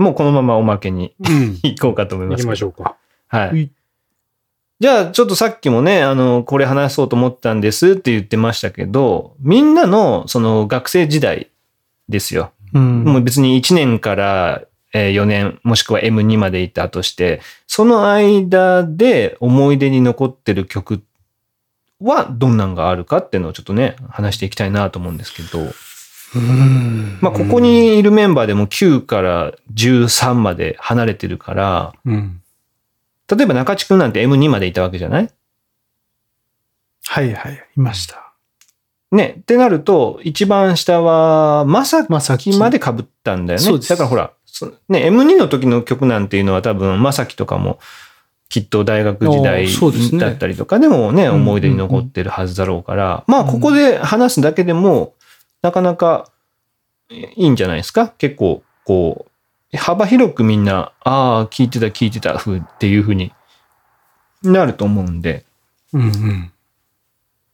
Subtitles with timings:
[0.00, 1.58] もうこのままおまけにうん。
[1.62, 2.40] 行こうかと思います。
[2.40, 2.96] 行きましょうか。
[3.28, 3.48] はい。
[3.48, 3.70] はい
[4.80, 11.50] じゃあ、ちょっとさっきもね、あの、これ話そうと思ったんですって言ってましたけど、みんなの、その、学生時代
[12.08, 12.52] ですよ。
[12.72, 13.04] うん。
[13.04, 21.02] もう別に1年からえー4年、もしくは M2 までいたとして、その間で思い出に残ってる曲
[22.00, 25.72] はどんなんがあるかっていうのをちょっとね、話していきたいなと思うんですけど、うん。
[27.20, 32.40] まあ、ここにいるメンバーでも9から13まで離れてるから、うん。
[33.28, 35.30] 例えば中地くんなんて M2 までいたわけじゃない？
[37.06, 38.32] はいはい、いました。
[39.10, 39.36] ね。
[39.40, 43.78] ってなると、一番下は、まさまさききまで被ったんだよね。
[43.88, 47.80] だからほら、そね、M2 の時の曲なんていうのは多分、まさきとかも、
[48.48, 49.66] きっと大学時代
[50.18, 55.14] だったりとかでもね、うん思い出に残ってるはずだろうから、まあ、ここで話すだけでも、
[55.62, 56.30] なかなか
[57.10, 58.08] いいんじゃないですか？
[58.08, 59.26] 結構、こ
[59.72, 63.32] う、幅広くみんな、ああ、聞いてた聞いてた風っていう風に
[64.42, 65.44] なると思うんで、
[65.92, 66.52] うんうん。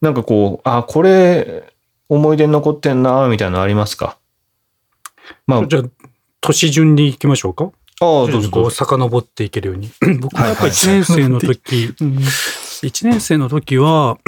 [0.01, 1.73] なんかこう、あ、これ、
[2.09, 4.19] 思い出に残ってんな、みたいなのありますか？
[5.47, 5.83] まあ、あじゃあ、
[6.41, 7.65] 年順に行きましょうか？
[8.01, 8.71] あ、どうぞこうどうぞ。
[8.71, 9.91] 遡っていけるように。
[10.21, 12.17] 僕はやっぱはいはい1年生の時、 うん。
[12.19, 14.19] 1年生の時は、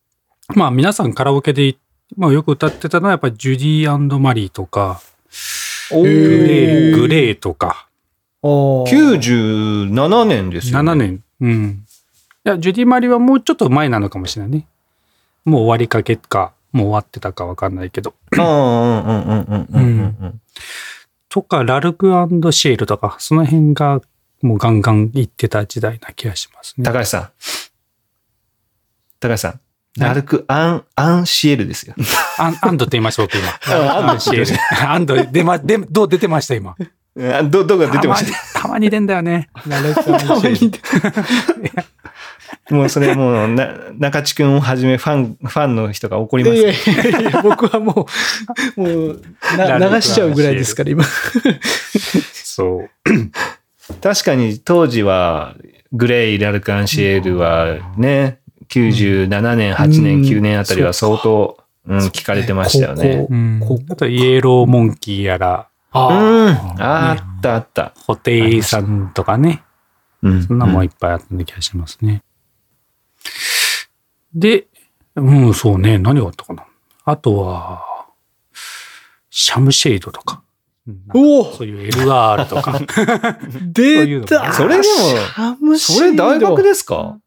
[0.54, 1.76] まあ皆さんカラオケで、
[2.16, 5.00] まあよく歌ってたのはやっぱりジュディマリーとか、
[5.90, 7.88] おグレーー、グレーとか、
[8.42, 10.92] あー97年ですよ、ね。
[10.92, 10.94] 7。
[10.94, 11.24] 年。
[11.40, 11.84] うん。
[12.44, 14.66] いや、ジュディマリーはもうちょっと前なのかもしれないね。
[15.44, 18.14] もう終わりかけか、もう終わってたかわかんないけど。
[18.38, 20.40] ああ、うんうんうんうんうんうん。
[21.28, 24.00] とか、ラルクシェールとか、その辺が
[24.42, 26.84] もうガンガン行ってた時代な気がしますね。
[26.84, 27.30] 高橋さん。
[29.18, 29.60] 高橋さん。
[29.98, 31.94] ラルク・アン、アンシエルですよ。
[32.38, 33.48] アン、アンドって言いましょうか、今。
[33.88, 34.90] あアンドシェール。
[34.90, 36.74] アンド、出ま、で、どう出てました、今。
[37.18, 38.60] あど、どうが出てました？
[38.62, 39.48] たまに出んだよね。
[39.66, 40.78] ラルクシェール
[42.76, 46.68] もうそれもう、な、中地君をはじめファン、ファンの人が怒りますよ。
[46.68, 48.06] いやいやいや、僕はも
[48.76, 49.22] う、もう、
[49.56, 51.04] な流しちゃうぐらいですから、今。
[52.34, 52.90] そう。
[54.02, 55.54] 確かに当時は、
[55.92, 63.26] グレイ・ラルク・アンシエルはね、97年、8年、うん9年あたりは相当、うん、聞かれてましたよね。
[63.30, 66.50] うんここあと、イエローモンキーやら、あうん。
[66.82, 67.10] あ。
[67.12, 67.92] あったあった。
[68.06, 69.62] ホテイさんとかね。
[70.22, 70.42] うん。
[70.42, 72.22] そんなもんいっぱいあった気がしますね。
[74.34, 74.66] で、
[75.14, 75.98] うん、そうね。
[75.98, 76.66] 何があったかな。
[77.04, 77.84] あとは、
[79.30, 80.42] シャムシェイドとか。
[81.14, 82.78] おおそういう LR とか。
[83.72, 84.82] 出たそれで
[85.60, 87.18] もそれ大学でですか？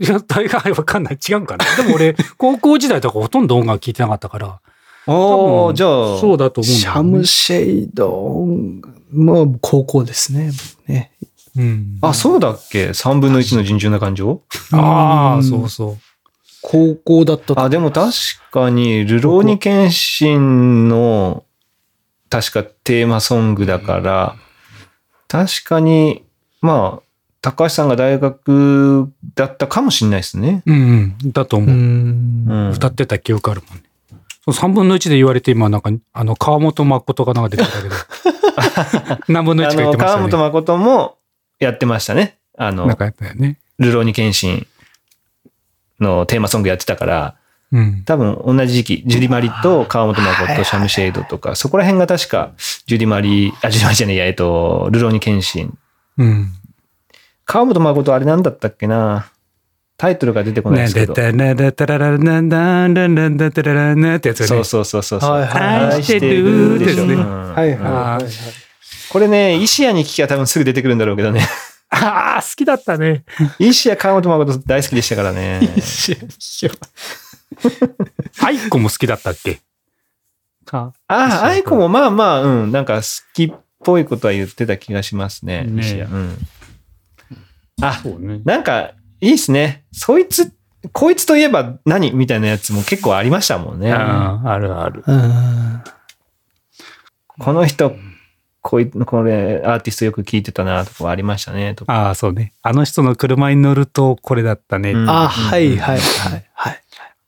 [0.00, 1.18] いや、大概わかんない。
[1.28, 1.64] 違うんかな。
[1.76, 4.46] でも俺、 高校時代とかほとんど音楽聴いてなかったから。
[4.48, 4.60] あ
[5.06, 8.08] あ、分じゃあ、そうだと思うんシャムシェイド、
[9.12, 10.52] もう高校ですね。
[10.86, 11.10] ね
[11.56, 11.98] うん。
[12.00, 14.42] あ、そうだっけ ?3 分の1の尋常な感情？
[14.72, 15.98] ああ、うんそうそう。
[16.62, 18.12] 高校だったとあ、でも確
[18.52, 21.44] かに、ルローニケンシンの、
[22.30, 24.36] 確かテーマソングだから、
[25.26, 26.24] 確かに、
[26.60, 27.11] まあ、
[27.42, 30.62] 高橋さんが大学だったかもしれないですね。
[30.64, 30.74] うん、
[31.22, 31.32] うん。
[31.32, 31.72] だと思うう。
[31.74, 32.46] ん。
[32.48, 32.70] うん。
[32.70, 33.82] 歌ってた記憶あるもんね。
[34.46, 37.94] 3分の1で言われて今なんか、あの、川本誠がなんか出てたけど。
[39.28, 40.18] 何分の1あか言っの、てましたね。
[40.18, 41.16] 川本誠も
[41.58, 42.38] やってましたね。
[42.56, 43.58] あのなん、かやったよね。
[43.78, 44.66] ルローニケンシン
[46.00, 47.34] のテーマソングやってたから、
[47.72, 48.02] うん。
[48.04, 52.50] 多分同じ時期、ジュディマリと川本誠、シャムシェイドとか、そこら辺が確か、
[52.86, 55.78] ジュディマリ、あ、ジュディマリじゃねえや、えっと、ルローニケンシン。
[57.52, 57.62] うん。
[57.62, 59.26] 川本誠あれなんだったっけな？
[59.98, 61.14] タイトルが出てこないですけど。
[61.32, 64.64] ねでたららたららなんだんだんだんだたららなってやつよね。
[64.64, 65.30] そうそうそうそう。
[65.30, 65.58] はいは
[65.92, 67.06] い愛してるでしょ。
[67.06, 68.24] ねうんはいはい。
[69.10, 71.42] これね、石谷に聞きゃ多分すぐ出てくるんだろうけどね。
[71.90, 73.24] ああ、好きだったね。
[73.58, 75.60] 石谷川本真琴大好きでしたからね。
[78.42, 79.60] aiko も好きだったっけ
[80.64, 80.94] か。
[81.06, 83.02] ああ、愛子もまあまあ、うん、なんか好
[83.34, 83.52] きっ
[83.84, 85.64] ぽいことは言ってた気がしますね。
[85.64, 86.10] ね石谷。
[86.10, 86.38] うん。
[87.82, 88.40] あ、そうね。
[88.44, 89.84] なんか、いいっすね。
[89.92, 90.52] そいつ、
[90.92, 93.92] こいつといえば何みたいなやつも結構ありましたもんね。
[93.92, 95.04] ああ、あるある。
[95.06, 95.82] うん。
[97.38, 97.94] この人、
[98.60, 101.74] こいこれ、アーティストよく聞いてたな、とかありましたね。
[101.74, 102.52] とかああ、そうね。
[102.62, 104.92] あの人の車に乗るとこれだったね。
[104.92, 106.82] うんあ、はいはいはいはい。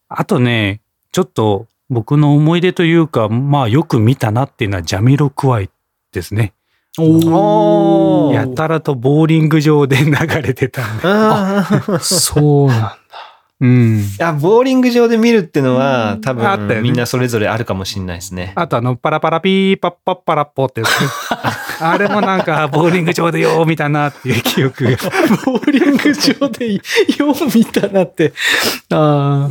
[0.09, 0.81] あとね、
[1.13, 5.71] ちょっと僕の思い出というか、まあよく見たなっていうのはジャミロクワイ
[6.13, 6.53] ですね。
[6.99, 10.13] おーやたらとボーリング場で流
[10.43, 11.03] れてたんで。
[11.05, 11.99] ああ。
[12.01, 12.99] そうなんだ。
[13.61, 14.01] うん。
[14.01, 18.53] いや、ボーリング場で見るってのは、多あったよね分みんなそれぞれあるかもしれないですね。
[18.57, 20.83] あとあの、パラパラピーパッパッパラッポって
[21.81, 24.91] あれもなんか、ボーリング場でよー見たなっていう記憶が。
[25.45, 26.81] ボーリング場でよ
[27.33, 28.33] う見たなって。
[28.91, 29.51] ああ。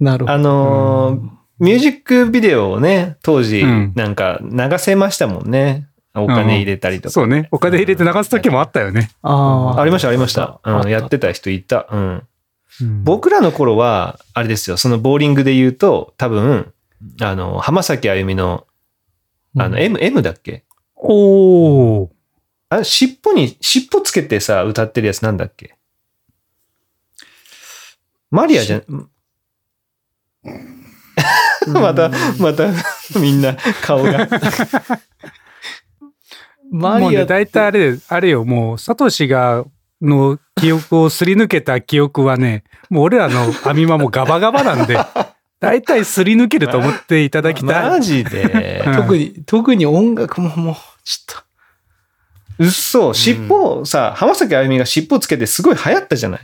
[0.00, 0.32] なるほど。
[0.32, 5.86] あのーミュージックビデオをね、当時うん、なんか流せましたもんね。
[6.14, 7.10] お金入れたりとか。
[7.10, 7.48] そうね。
[7.50, 9.10] お金入れて流す時もあったよね。
[9.22, 10.60] あありました、ありました。
[10.64, 11.26] うん、やってた。
[11.28, 11.86] た人いた。
[11.90, 12.00] うん。
[12.00, 16.72] うん僕らの頃は、あれですよ、そのボーリングで言うと、多分、
[17.20, 18.66] あの、浜崎あゆみの、
[19.56, 20.64] あの、うん M、M だっけ？
[20.96, 22.08] おー。
[22.70, 25.76] あれ、尻尾に、尻尾つけてさ、歌ってるやつなんだっけ？
[28.32, 29.08] マリアじゃん、
[31.72, 32.72] また、また、
[33.20, 34.28] みんな顔が。
[36.70, 39.64] マリアもうね、大体あれ、あれよ、もう、サトシが、
[40.02, 44.98] の記憶をすり抜けた記憶はね、もう俺らの アみマもガバガバなんで、
[45.60, 47.90] 大体すり抜けると思っていただきたい。
[47.90, 50.74] マジで、うん特に、特に音楽ももう、
[51.04, 51.42] ちょっと。
[52.58, 56.40] うっそ、尻尾をさ、浜崎あゆみが尻尾つけてすごい流行ったじゃない？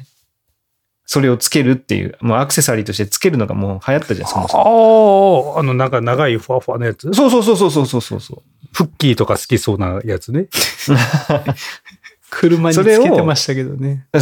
[1.07, 7.13] それをつけるっていう、もうアクセサリーとしてつけるのがもう流行ったじゃん、そもそもああ、あの、なんか長いふわふわのやつ？
[7.13, 8.60] そうそうそうそうそうそうそう。
[8.73, 10.45] フッキーとか好きそうなやつね。
[10.45, 10.51] と、
[12.31, 14.07] 車につそれをけてましたけどね。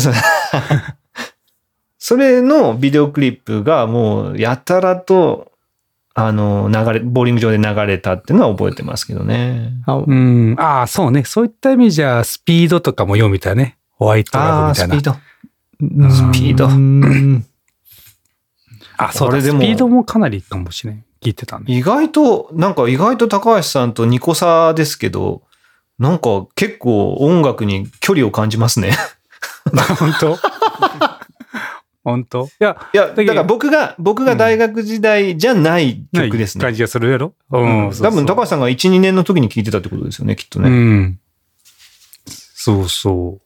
[1.99, 5.53] それのビデオクリップがもうやたらと、
[6.15, 9.73] あの、流れ、ボーリング場で流れたっていうのは覚えてますけどね。
[9.87, 10.57] あうん。
[10.59, 11.25] ああ、そうね。
[11.25, 13.77] そういった意味じゃ、スピードとかも読みたいね。
[13.93, 15.13] ホワイトラブみたいなスピー。
[15.13, 15.13] ド。
[15.13, 17.47] うんスピードうん
[18.99, 19.41] あ、そうだ。
[19.41, 21.05] スこれでもピードもかなりかもしれん。
[21.23, 21.65] 聞いてたね。
[21.69, 25.43] 意外と、なんか意外と高橋さんと2個差ですけど、
[25.99, 28.93] なんか結構音楽に距離を感じますね。
[29.99, 30.39] 本当？
[32.05, 32.45] 本当？
[32.47, 36.63] いや、いや、だから僕が、僕が大学時代じゃない曲ですね。
[36.63, 37.35] 感じがするやろ？
[37.51, 40.71] ううん多分高橋橋さんが1、2年の時に聴いてたってことですよね、きっとね。
[40.71, 41.21] うん。
[42.27, 43.39] そうそ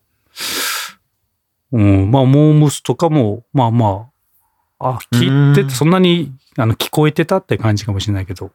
[1.73, 1.79] う。
[1.79, 2.11] うん。
[2.11, 4.11] まあ、モームスとかも、まあま
[4.83, 8.51] あ、あ、聞いてそんなに、あの、聞こえてたって感じかもしれないけど。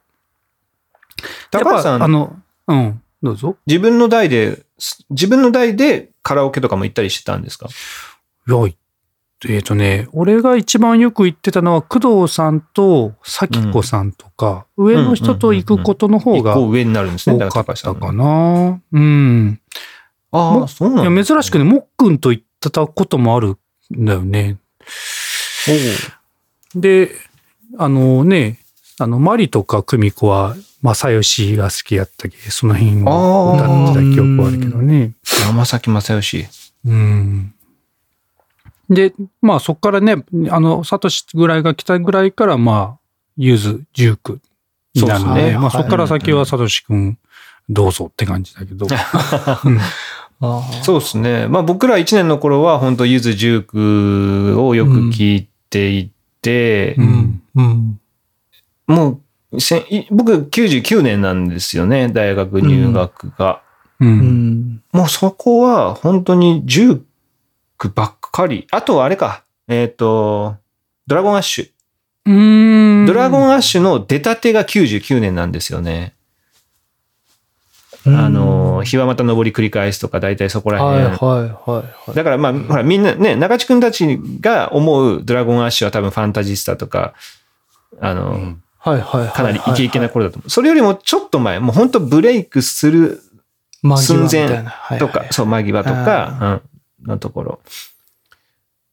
[1.50, 2.36] 高橋さんあの、
[2.66, 3.56] うん、どうぞ。
[3.66, 4.64] 自分の代で、
[5.10, 7.68] 自分の代でカラオケとかも行ったりしてたんですか？
[8.46, 8.58] いや、
[9.48, 18.70] えっ、とね、俺が一番よく行ってたのは、工藤さんと咲子さんとか、上の人と行くことの方が一個上になるんですね、多だかったか高橋さんの。
[18.72, 18.80] な。
[18.92, 19.60] うん。
[20.32, 21.10] ああ、そうなんだ。
[21.10, 23.56] いや、珍しくね、もっくんと行ってたこともある
[23.96, 24.58] んだよね。
[26.74, 27.10] で、
[27.78, 28.58] あのね、
[28.98, 35.12] あの、マリとか久美子は、正義が好きやったけその辺を歌ってた記憶はあるけどね。
[35.46, 36.46] 山崎正義。
[36.86, 37.54] うん。
[38.88, 39.12] で、
[39.42, 42.98] まあそこからね、あの、サトシぐらいが来たぐらいから、まあ、
[43.36, 44.40] ユーズ、ジューク
[44.94, 47.18] になるんで、そうですねまあそこから先はサトシくん、
[47.68, 48.86] どうぞって感じだけど。
[50.82, 51.48] そうですね。
[51.48, 56.17] まあ僕ら1年の頃は本当ゆずジュークをよく聞いていて、
[56.98, 57.42] ううんん。
[57.54, 58.00] うん。
[58.86, 59.20] も
[59.52, 63.62] うせんい僕99年なんですよね、大学入学が。
[64.00, 64.06] う。
[64.06, 64.82] うんん。
[64.92, 67.02] もうそこは本当にジュー
[67.76, 68.66] クばっかり。
[68.70, 70.56] あとはあれか、えっ、と、
[71.06, 71.70] ドラゴンアッシュ。
[73.06, 76.14] ドラゴンアッシュの出たてが99年なんですよね。
[78.16, 81.30] あの、日はまた登り繰り返すとか、大体そこらはい辺。
[81.30, 82.14] はいはいはい。
[82.14, 87.14] だからまあ、ほらみんなね、中地君たちが思うドラゴンアッシュは多分ファンタジスタとか、
[88.00, 89.28] あの、はいはいはい。
[89.28, 90.50] かなりイケイケな頃だと思う。
[90.50, 93.22] それよりもちょっと前、もう本当ブレイクする
[93.82, 94.64] 寸前
[94.98, 96.62] とか、そう、間際とか、
[97.02, 97.60] うん、のところ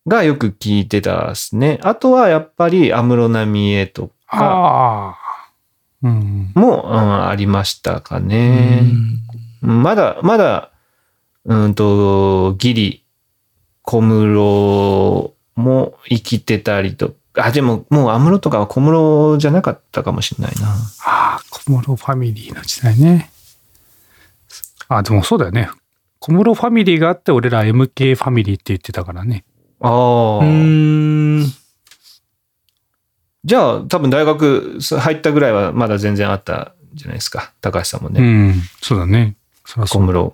[0.08, 1.80] がよく聞いてたですね。
[1.84, 5.18] あとはやっぱり安室奈美恵とか。
[6.10, 8.84] も、うん、ありましたかね。
[9.62, 10.72] まだ、まだ、
[11.46, 13.06] うんと、ギリ、
[13.82, 20.68] 小室も生きてたりとあ、でも、もう安室とかは小室じゃなかったかもしれないな。
[21.06, 23.30] ああ、小室ファミリーの時代ね。
[24.88, 25.70] あ、でもそうだよね。
[26.20, 29.44] 小室ファミリーがあって、俺ら MK ファミリーって言ってたからね。
[29.82, 29.96] あうあ。
[30.44, 31.65] ーん。
[33.46, 37.54] じゃあ、多分大学入ったぐらいはまだ全然あったんじゃないですか。
[37.62, 38.22] 高橋さんもうね。
[38.22, 38.54] ん。
[38.82, 39.36] そうだね。
[39.66, 39.86] そ。
[39.86, 40.34] 小室。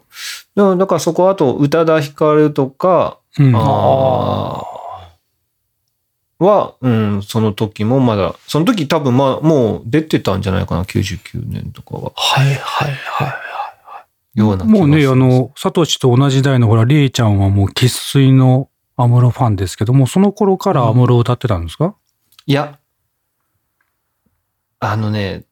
[0.55, 3.55] だからそこ、あと、宇多田ヒカルとか、うん。
[3.55, 4.71] あー
[6.43, 12.11] は、うん、その時もまだ、その時多分まあ、もう出てたんじゃないかな、99年とかは。
[12.15, 13.33] はいはいはい。
[14.39, 21.95] ようなもうね、あの、サトシと同じ代のほら、リエちゃんはもう生粋のアムロファンですけども、その頃からアムロを歌ってたんですか、
[22.45, 22.79] いや、
[24.81, 25.45] あのね、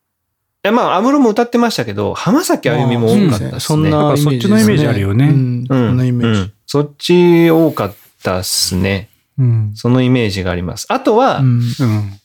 [0.64, 3.60] や、まあ、安室も歌ってましたけど、浜崎あゆみも多かったですね。
[3.60, 4.18] そんな。
[4.18, 6.40] そっちのイメージあるよねうん、そんなイメージ。
[6.42, 9.10] うんそっち多かったっすね。
[9.40, 9.72] うん。
[9.74, 10.86] そのイメージがあります。
[10.90, 12.20] あとは、うんうん。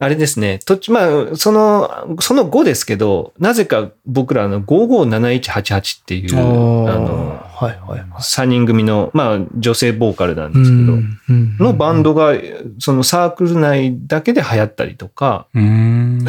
[0.00, 8.08] あれですね、とっち、まあ、その、その後ですけど、なぜか僕らあの557188っていう、あの、はいはいはい。
[8.10, 12.32] 3人組の、まあ、女性ボーカルなんですけど、うんのバンドが、
[12.80, 16.26] そのサークル内だけで流行ったりとか、うーん。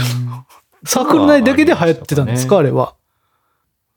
[0.86, 2.94] サークル内だけで流行ってたんですか、あれは。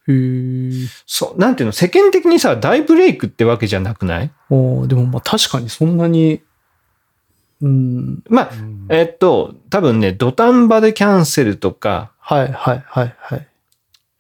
[0.08, 0.70] へえ。
[1.06, 4.30] そう、なんていうの、世間的にさ、大ブレイクってわけじゃなくない？
[4.48, 6.40] おーでもまあ確かにそんなに、
[7.60, 8.50] うん、まあ、
[8.88, 13.48] えっと、多分ね、土壇場でキャンセルとか、はいはいはいはい。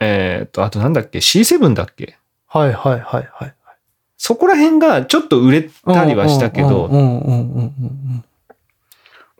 [0.00, 2.17] えっと、あとなんだっけ、C7 だっけ？
[2.48, 3.54] はいはいはいはい。
[4.16, 8.24] そこら辺がちょっと売れたりはしたけど、うんうんうんうんうん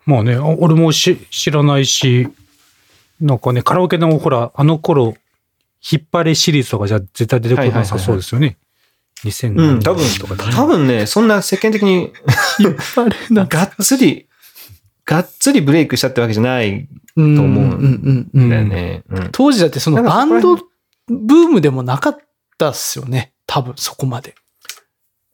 [0.06, 2.28] まあね、あ俺もし知らないし、
[3.20, 5.14] なんかね、カラオケのほら、あの頃、
[5.92, 8.56] 引っ張りシリーズとかじゃ絶対出てこなさそうですよね。
[9.24, 12.10] 2000うん、年多分とかで、多分ね、そんな世間的に
[12.96, 14.28] あれなんがっつり、
[15.04, 19.02] がっつりブレイクしたってわけじゃないと思うんうんうんうんだよね。
[19.10, 19.28] うん。
[19.32, 22.18] 当時だってそのバンドブームでもなかっ
[22.58, 23.32] たっすよね。
[23.46, 24.34] 多分そこまで。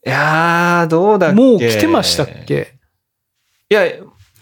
[0.07, 1.35] いやー、どうだっけ？
[1.35, 2.75] もう来てましたっけ？
[3.71, 3.85] いや、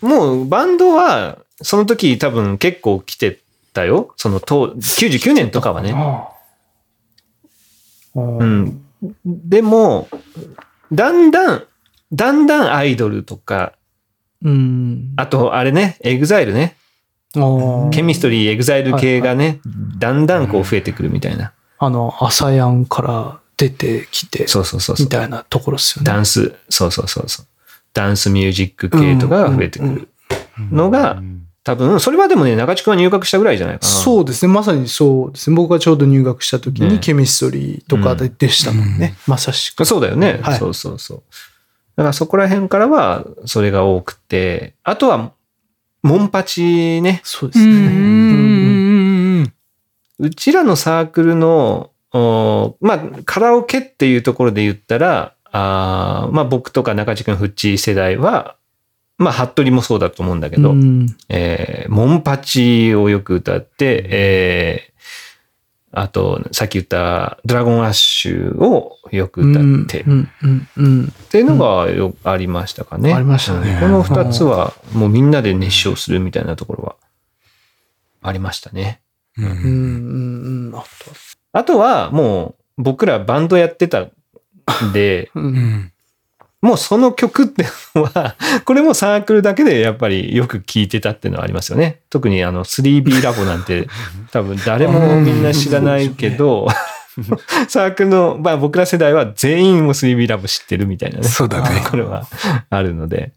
[0.00, 3.38] もうバンドは、その時多分結構来て
[3.72, 4.12] たよ。
[4.16, 5.92] その当、99年とかはね。
[5.94, 6.28] あ
[8.16, 8.44] うう。
[8.44, 8.84] ん。
[9.24, 10.08] でも、
[10.92, 11.66] だんだん、
[12.12, 13.72] だんだんアイドルとか、
[14.42, 15.14] うん。
[15.16, 16.76] あと、あれね、 EXILE ね。
[17.36, 19.60] あケミストリー、 EXILE 系がね、
[19.98, 21.52] だんだんこう増えてくるみたいな。
[21.84, 25.10] あの、アサヤンから出てきて、そうそうそうそうみ。
[25.10, 26.06] たいなところっすよね。
[26.06, 27.46] ダンス、そうそうそうそう。
[27.92, 30.08] ダンスミュージック系とかが増えてくる
[30.70, 31.20] のが、
[31.64, 33.92] 多分、それはでもね、中地君は入学したぐらいじゃないかな。
[33.92, 34.52] そうですね。
[34.52, 35.56] まさにそうですね。
[35.56, 39.16] 僕がちょうど入学した時にねケミストリーとかででしたもんね。
[39.26, 39.84] まさしく。
[39.84, 40.38] そうだよね。
[40.40, 41.22] はいそうそうそう。
[41.96, 45.32] だからそこら辺からは、それが多くて、あとは、
[46.02, 47.22] モンパチね。
[47.24, 48.41] うそうですね。
[50.23, 50.26] ん。
[50.26, 58.57] うちらのサークルの、おまあ、カラオケっていうところで言ったら、あーまあ僕とか中地君、フッチー世代は、
[59.19, 64.93] まあ、服部もそうだと思うんだけど、うんえーモンパチをよく歌って、えー
[65.95, 73.12] あと、さっき言ったドラゴンアッシュをよく歌って、っうんうんうんていうのがよありましたかね。
[73.12, 76.97] ありましたねうんこの二つはもうみんなで熱唱するみたいなところは
[78.23, 79.01] ありましたね。
[79.38, 80.86] うんうんうんうんあと
[81.52, 84.12] あとはもう僕らバンドやってたん
[84.92, 85.92] で、ううんん。
[86.62, 87.64] もうその曲って
[87.96, 92.02] のは、これもサークルだけでやっぱりよく聴いてたっていうのはありますよね。
[92.08, 93.88] 特にあの 3B ラボなんて
[94.30, 96.68] 多分誰もみんな知らないけど、
[97.68, 101.24] サークルの、まあ僕ら世代は全員も 3B ラボ知ってるみたいなね。
[101.24, 102.26] そうだねこれは
[102.70, 103.32] あるので。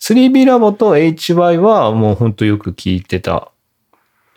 [0.00, 3.52] 3B ラボと HY はもう本当よく聴いてた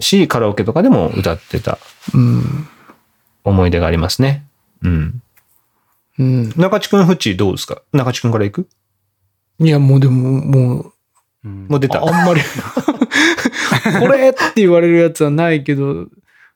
[0.03, 1.79] し、カラオケとかでも歌ってた
[2.13, 2.67] うん
[3.43, 4.45] 思い出がありますね。
[4.83, 5.21] うん。
[6.19, 7.81] うん中地くん、フッチーどうですか？
[7.91, 8.67] 中地くんから行く？
[9.59, 10.93] いや、もうでも、も
[11.43, 11.99] う、もう出た。
[12.03, 12.41] ああんまり、
[13.99, 16.07] これって言われるやつはないけど、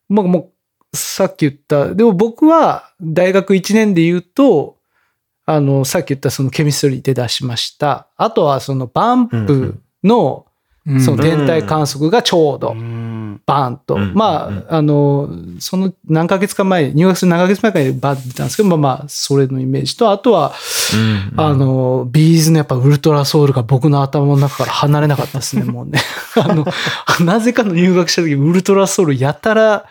[0.10, 0.52] まあも
[0.94, 4.78] う、さっき言った、でも僕は大学1年で言うと、
[5.46, 8.08] あの、さっき言ったそのケミストリーで出しました。
[8.18, 10.47] あとはそのバンプの、
[11.04, 12.76] その天体観測がちょうど
[13.46, 13.96] バーンと。
[13.96, 14.14] うん。
[14.14, 14.58] まうん。
[14.70, 15.30] あ、あの、
[15.60, 20.54] その何ヶ月か前、入学する何ヶ月前かにバーンって出たんですけど、まあまあ、それのイメージと、あとは、
[20.94, 21.40] うん。
[21.40, 26.00] あの、ビーズのやっぱウルトラソウルが僕の頭の中から離れなかったですね、もうね。
[26.36, 26.66] あの、
[27.26, 29.86] なぜかの入学した時、ウルトラソウルやたら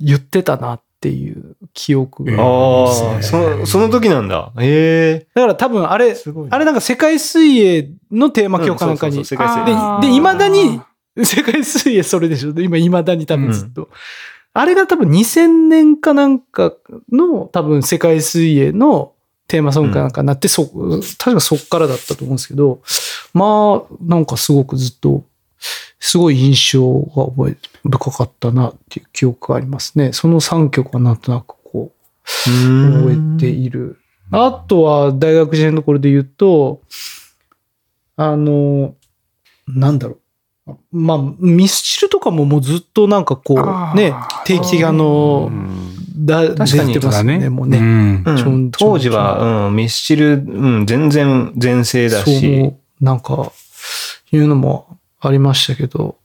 [0.00, 2.42] 言ってたなっていう記憶が。
[2.42, 4.52] ああ、その、その時なんだ。
[4.60, 6.16] ええだから多分あれ、
[6.50, 9.18] あれなんか世界水泳のテーマ曲かなんかに。
[9.18, 10.80] うんそうそうそう世界水泳で、で、未だに、
[11.24, 13.88] 世界水泳それでしょ今未だに多分ずっと。
[14.54, 16.74] あれが多分2000年かなんか
[17.10, 19.12] の多分世界水泳の
[19.48, 20.66] テーマソングかなんかになって、そ、
[21.18, 22.80] 確かそっからだったと思うんですけど、
[23.34, 25.24] まあ、なんかすごくずっと、
[26.04, 27.56] すごい印象が覚え、
[27.88, 30.12] 深かったなっていう記憶がありますね。
[30.12, 33.98] その3曲はなんとなくこう、覚えている。
[34.32, 36.80] あとは大学時代のところで言うと、
[38.16, 38.96] あの、
[39.68, 40.18] なんだろ
[40.66, 40.74] う。
[40.90, 44.12] まあ、ミスチルとかももうずっとなんかこう、ね、
[44.44, 45.52] 定期があの、
[46.16, 47.78] だ確かに出てますよね、もうね。
[47.78, 53.52] んうん当時は、うん、ミスチル、うん、全然全盛だそうし、、なんか、
[54.32, 56.16] いうのもありましたけど、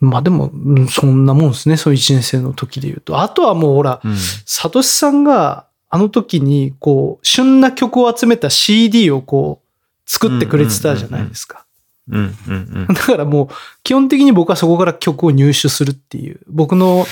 [0.00, 1.76] まあでも、うんそんなもんですね。
[1.76, 3.20] そう1年生の時で言うと。
[3.20, 4.16] あとはもうほら、うん。
[4.46, 11.66] サトシさんがあの時にこう、旬な曲を集めた CD をこう、作ってくれてたじゃないですか。
[12.10, 12.36] うん。
[12.48, 12.86] うん。
[12.88, 13.48] だからもう、
[13.84, 16.40] 基本的に僕はそこから曲を入手するっていう。
[16.48, 17.06] 僕の、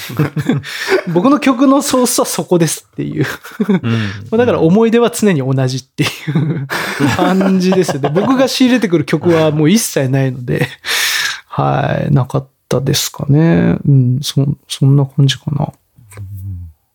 [1.12, 3.26] 僕の曲のソースはそこですっていう。
[4.30, 4.38] うん。
[4.38, 6.66] だから思い出は常に同じっていう
[7.16, 8.10] 感じですよね。
[8.12, 10.68] 僕が仕入れてくる曲はもう一切ないので、
[11.46, 13.78] はい、なかったですかね。
[13.86, 15.72] うん、そ、そんな感じかな。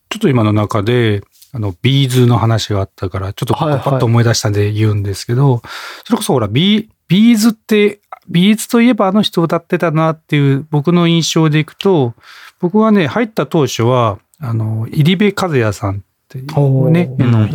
[0.10, 5.62] ちょっと今の中で、あの、 B'z の話があったから、ちょっとパはいはいッと思い出したんで言うんですけど、
[6.04, 12.14] それこそほら、ビー、 B'z って、 B'z といえばあの人歌ってたなっていう僕の印象でいくと、
[12.60, 17.50] 僕はね、入った当初は、あの、入部和也さんっていうね、あの。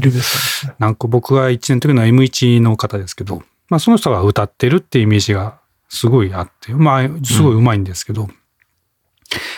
[0.79, 8.29] なんか僕が1年の時の M1 の方ですけど、まあその人が歌ってるっていうイメージがすごいあって、まあすごい上手いんですけど、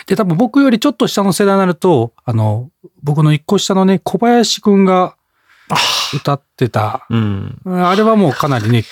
[0.05, 2.69] で、多分僕よりちょっと下の世代になると、あの、
[3.03, 5.15] 僕の一個下のね、小林くんが
[6.13, 7.61] 歌ってた、うん。
[7.65, 8.83] あれはもうかなりね、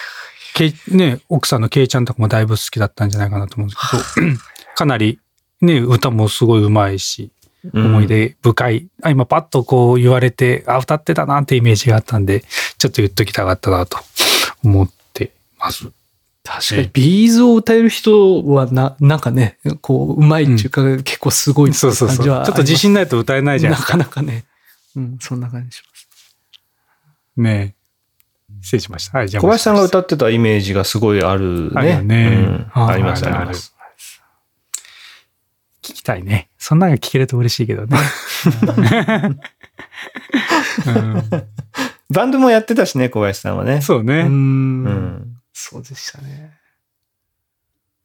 [0.59, 4.27] けね、奥さんのケイちゃんとかもだいぶ好きだったんじゃないかなと思うんですけど、
[4.75, 5.19] かなり
[5.61, 7.31] ね、歌もすごい上手いし、
[7.73, 8.87] 思い出深い。
[9.01, 12.43] あ今パッとこう言われて、あ、歌ってたなってイメージがあったんで、
[12.77, 13.99] ちょっと言っときたかったなと
[14.63, 15.89] 思ってます。
[16.43, 22.25] 確かに、ビーズを歌える人はな、なんかね、こう、うまいっていうか、結構すごいそうそうそう。
[22.25, 22.41] ちょ。
[22.41, 23.91] っと自信ないと歌えないじゃないなですか。
[23.91, 24.45] かなかね。
[24.95, 26.09] うん、そんな感じします。
[27.37, 27.78] ねえ
[28.61, 29.17] 失礼しました。
[29.17, 31.71] はい、じゃあ小林さんが歌ってたイメージがすごいあるね。
[31.75, 33.75] あるよねうんはいあります、あります。
[35.81, 36.49] 聞きたいね。
[36.57, 37.97] そんなの聞けると嬉しいけどね。
[40.87, 41.29] うん
[42.11, 43.75] バンドもやってたしね、小林さんはね。
[43.75, 43.81] う。
[43.83, 44.23] そうね。
[44.23, 44.29] んう
[44.89, 45.37] ん。
[45.53, 46.57] そうでしたね。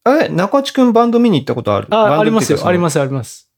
[0.05, 1.87] あれ中地くんバンド見に行ったことある？
[1.91, 2.67] あ、ありますよ。
[2.67, 2.83] ありす。
[2.83, 3.51] ます、あります。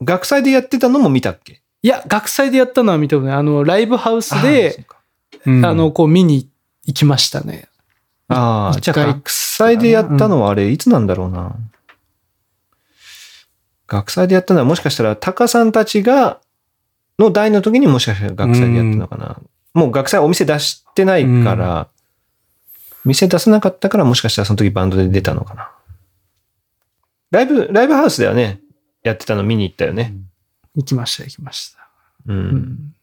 [0.00, 1.62] 学祭でやってたのも見たっけ？
[1.82, 3.36] いや、学祭でやったのは見たことない。
[3.36, 5.01] あの、ライブハウスでう、か
[5.46, 6.48] うんあの、こう見に
[6.84, 7.68] 行きましたね。
[8.28, 11.54] ああ、じゃあ学祭でやったのはあれ、いつなんだろうな。
[13.88, 16.40] 学祭でやったのはもしかしたら、タカさんたちが、
[17.18, 19.38] の代の時にもしかしたら学祭でやったのかな。
[19.74, 21.88] もう学祭お店出してないから、
[23.04, 25.70] 店出さなかったからもしかしたらその時バンドで出たのかな。
[27.30, 28.60] ライブ、ライブハウスではね、
[29.02, 30.14] やってたの見に行ったよね。
[30.74, 31.88] 行きました、行きました。
[32.26, 32.94] うん。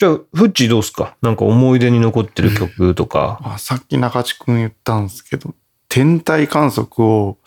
[0.00, 0.14] うん。
[0.14, 1.16] じゃあ、フッチーどうすか？
[1.22, 3.40] なんか思い出に残ってる曲とか。
[3.42, 5.54] あさっき中地くん言ったんですけど、
[5.88, 7.38] 天体観測を、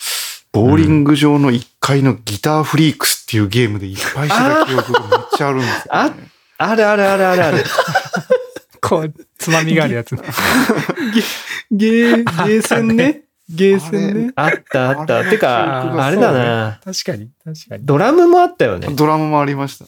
[0.52, 6.30] ボーリング場の1階のギターフリークスっていうゲームでいっぱいしてた記憶がめっちゃあるんですよ、ね。
[6.58, 7.64] あるあるあるあるある。
[8.82, 10.16] こう、つまみがあるやつ。
[11.72, 13.22] ゲー、ゲーセンね？
[13.48, 14.34] ゲーセンね？
[14.36, 15.30] あったあった。
[15.30, 16.80] てか、ああれだな。
[16.84, 17.86] 確かに、確かに。
[17.86, 18.88] ドラムもあったよね。
[18.96, 19.86] ドラムもありました。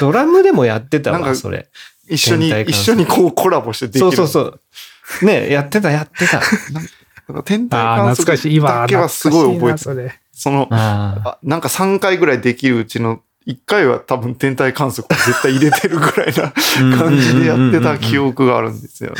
[0.00, 1.68] ドラムでもやってたわ、それ。
[2.08, 4.00] 一緒に、一緒にこうコラボしてできる。
[4.00, 5.26] そうそうそう。
[5.26, 6.40] ねやってたやってた。
[7.44, 8.14] 天体観。
[8.14, 10.12] 測今、だけはすごい覚えて懐かしいなる。
[10.32, 16.52] その、ああなんか3回ぐらいできるうちの1回は多分天体観測を絶対入れてるぐらいなあ
[16.98, 18.18] 感じでやってた記。
[18.18, 19.16] 憶があるんですよね。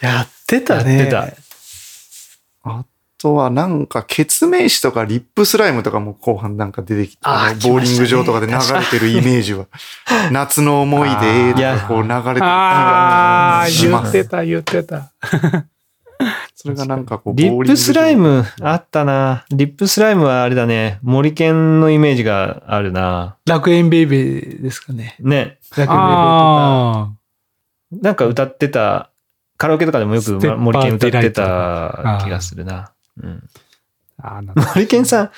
[0.00, 1.02] やってたやね。
[1.02, 1.28] ってた。
[3.18, 9.66] あとはなんか、ケツメイシとかリップスライムとかも後半なんか出てきて、あのボーリング場とかで流れてるイメージは、
[10.30, 15.12] 夏の思い出とかこう流れてるああ、言ってた、言ってた。
[16.54, 18.42] それがなんかこう、リップスライム。
[18.42, 19.44] ムあったな。
[19.50, 20.98] リップスライムはあれだね。
[21.02, 23.36] 森健のイメージがあるな。
[23.46, 25.16] 楽園ベイベーですかね。
[25.20, 25.58] ね。
[25.76, 25.96] 楽園ベイベーとか。
[25.96, 27.12] あ
[27.92, 29.10] なんか歌ってた、
[29.56, 32.92] カラオケとかでもよく森健歌ってた気がするな。
[33.22, 33.38] うんー
[34.18, 35.30] あー、なんだ森健さん、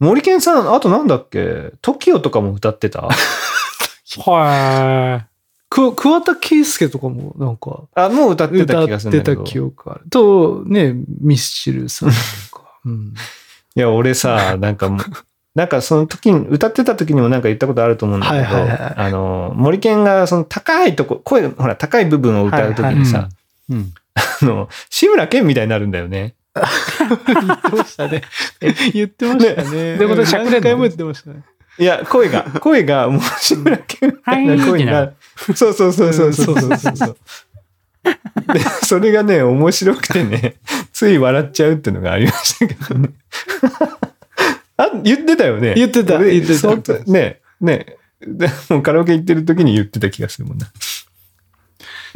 [0.00, 3.08] 森健さん、あとなんだっけ ?TOKIO とかも歌ってた？
[4.18, 5.26] は
[5.68, 9.42] く、桑田佳祐とかもなんか、あ、もう歌ってた歌っ気がするんだけど。
[9.42, 10.10] てた記憶ある。
[10.10, 12.80] と、ね、ミスチルさんとか。
[12.84, 13.14] うん。
[13.76, 15.00] いや、俺さ、なんかもう、
[15.54, 23.28] なんかその時に、歌ってた時にもなんか言ったことあると思うんだけど、はいはいはいあの、森健がその高いとこ、声、ほら、高い部分を歌う時にさ、
[23.68, 23.74] い。
[23.74, 23.92] うん。
[24.14, 26.34] あの、志村けんみたいになるんだよね。
[26.56, 28.22] 言ってましたね。
[28.92, 29.96] 言ってましたね。
[29.96, 31.44] どういうことしゃくれも言ってましたね。
[31.78, 35.14] いや、声が、声が、もう志村けんみたいな声になる。
[35.54, 37.16] そうそうそうそうそうそうそう。
[38.52, 40.56] で、それがね、面白くてね、
[40.92, 43.10] つい笑っちゃうっていうのがありましたけどね。
[44.76, 45.74] あ、言ってたよね。
[45.74, 47.96] 言ってた俺言ってたね、ね。
[48.20, 50.66] でもうカラオケ行ってる時に言ってた気がするもんな。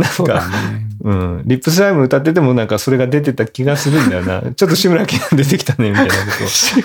[0.03, 0.87] そうだね。
[1.03, 1.43] うん。
[1.45, 4.43] リップスライム歌っててもなんかそれが出てた気がするんだよな。
[4.55, 6.21] ちょっと志村けん出てきたね、みたいなこ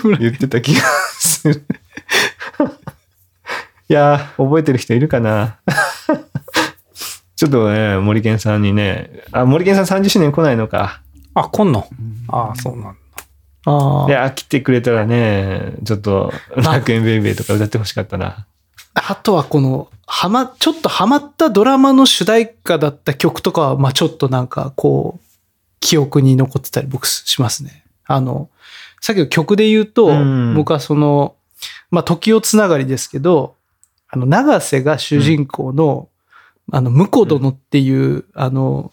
[0.02, 0.82] とを言ってた気が
[1.18, 1.64] する。
[3.88, 5.56] いやー、覚えてる人いるかな？
[7.34, 11.00] ちょっとね、森健さんにね、あ、森健さん30周年来ないのか。
[11.34, 11.88] あ、来んの？
[12.28, 12.94] ああ、そうなんだ。
[13.66, 18.46] あいや、来てくれたらね、ちょっと、楽園ベイベーとか歌ってほしかったな。
[18.94, 25.26] あとはこの、はま、ちょっとハマったドラマの主題歌だった曲とかは、まあちょっとなんかこう、
[25.80, 27.84] 記憶に残ってたり僕しますね。
[28.04, 28.50] あの、
[29.00, 30.54] さっきの曲で言うと、うん。
[30.54, 31.36] 僕はその、
[31.90, 33.54] まあ時をつながりですけど、
[34.08, 36.08] あの、長瀬が主人公の、
[36.72, 38.92] あの、婿殿っていう、あの、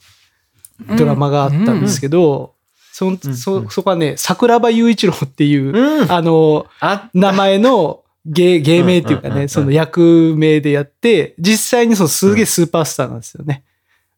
[0.98, 2.54] ドラマがあったんですけど、
[2.92, 6.12] そんそ、そこはね、桜庭雄一郎っていう、うん。
[6.12, 13.64] あの、あ、名前の芸、芸名っていうかね、その役名でやって、実際にそのすげえスーパースターなんですよね。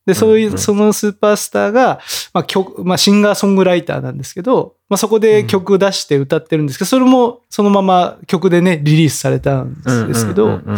[0.06, 2.00] で、そういう、そのスーパースターが、
[2.34, 9.76] まあ曲、まあシンガーソングライターなんですけど、まあそこで曲出して歌ってるんですけど、それもそのまま曲でね、リリースされたん
[10.08, 10.74] ですけど、ま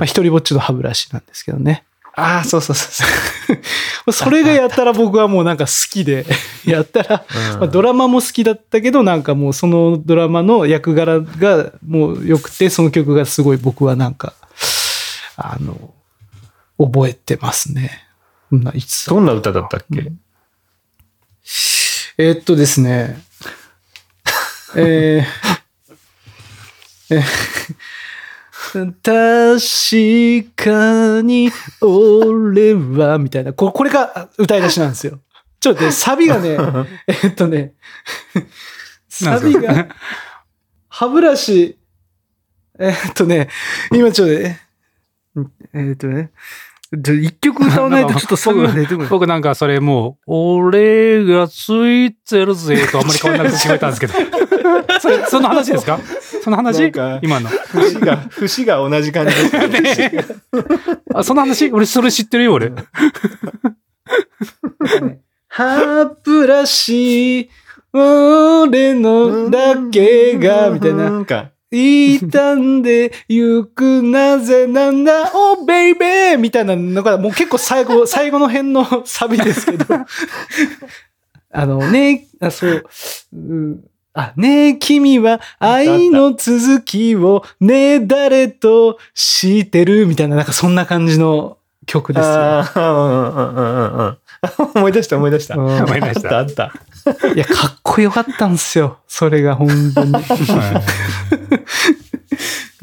[0.00, 1.84] あ一人ぼっちの歯ブラシなんですけどね。
[2.16, 3.04] ああ、そうそうそうそ
[4.06, 4.12] う。
[4.14, 6.24] それがやったら僕はもうなんか好きで、
[6.64, 14.32] やったら、うんまあ、ドラマも好きだったけど、なんかもうそのドラマの役柄がもう良くて、その曲がすごい僕はなんか、
[15.36, 15.92] あの、
[16.78, 18.04] 覚えてますね。
[18.50, 20.12] そんないつどんな歌だったっけ？
[22.18, 23.20] えーっとですね。
[24.76, 27.22] えー、えー
[29.02, 33.52] 確かに俺は、みたいな。
[33.52, 35.20] ここれが歌い出しなんですよ。
[35.60, 36.50] ちょっと待って、 サビがね、
[37.06, 37.72] えーっとね、
[39.08, 39.88] サビが、
[40.88, 41.78] 歯ブラシ、
[42.78, 43.48] えーっとね、
[43.92, 44.60] 今ちょっとね、
[45.72, 46.30] えーっとね、
[46.92, 49.08] 一曲歌わないとちょっとサビが出てこない。
[49.10, 54.14] 僕なんかそれもう、俺がついてるぜとあんまり変わらなくて聞こえたんですけど。
[55.00, 55.98] それ、その話ですか？
[56.44, 56.92] その話？
[56.92, 57.48] か今の。
[57.48, 60.10] 節が、節が同じ感じですね。
[60.12, 60.24] ね
[61.14, 61.70] あ、その話？
[61.72, 62.70] 俺それ知ってるよ、俺。
[65.48, 67.48] 歯ブラシ、
[67.94, 71.10] 俺のだけが、みたいな。
[71.10, 79.86] なんか、傷んでゆくなぜなんだ、おベイベーみたいなのが、もう結構最後、 最後の辺の サビですけど。
[81.56, 82.84] あのね、あ、そう、
[83.32, 92.32] うんあ、ねえ、君は愛の続きをねえ、誰としてるみたいな、なんかそんな感じの曲ですよ。
[92.32, 94.18] ああ、うんうんうんうんうん。
[94.76, 95.56] 思い出した思い出した。
[95.56, 96.72] うん思い出したあったあっ
[97.16, 97.28] た。
[97.34, 98.98] いや、かっこよかったんですよ。
[99.08, 100.12] それが本当に。
[100.12, 100.20] も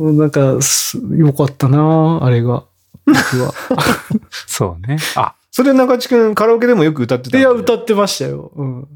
[0.10, 2.66] う なんか、すよかったなあれが。
[3.06, 3.54] 僕は。
[4.48, 4.98] そうね。
[5.16, 8.52] あ、それ中地君カラオケでもよく歌ってたいや、歌ってましたよ。
[8.56, 8.88] うん。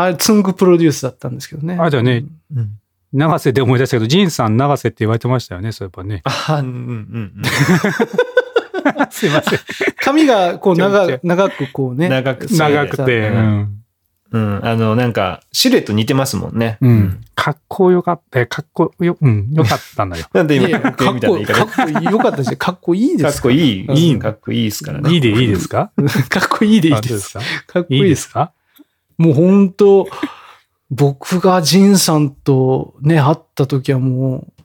[0.00, 1.76] あれ、つんぐプロデュースだったんですけどね。
[1.78, 2.70] あれだよねうん
[3.10, 6.20] 長瀬で思い出したけど、ジンさん長瀬って言われてましたよね、そういえばね。
[6.24, 7.42] あ あ、うんうんうん
[9.10, 9.58] すいません。
[10.04, 12.08] 髪が、こう、長長くこうね。
[12.08, 13.28] 長くて長くて。
[13.30, 13.82] ううんん。
[14.30, 14.60] うん。
[14.62, 16.76] あの、なんか、シルエット似てますもんね。
[16.82, 17.20] うん。
[17.34, 18.46] かっこよかった。
[18.46, 20.26] かっこよ、うん、よかったんだよ。
[20.34, 21.84] なんで今、かっこいいみたいな言いかっ方。
[21.84, 22.04] こいい。
[22.12, 22.56] よかったですよ。
[22.58, 23.32] かっこいいです。
[23.32, 23.86] かっこいい。
[23.86, 25.10] うんいい、かっこいいですからね。
[25.12, 25.90] いいでいいですか？
[26.28, 27.08] かっこいいでいいで。
[27.08, 27.40] すすか？
[27.66, 28.14] かっこいいで。
[28.16, 28.52] すか？
[29.18, 30.08] もう本当
[30.90, 34.62] 僕がジンさんとね、会った時はもう、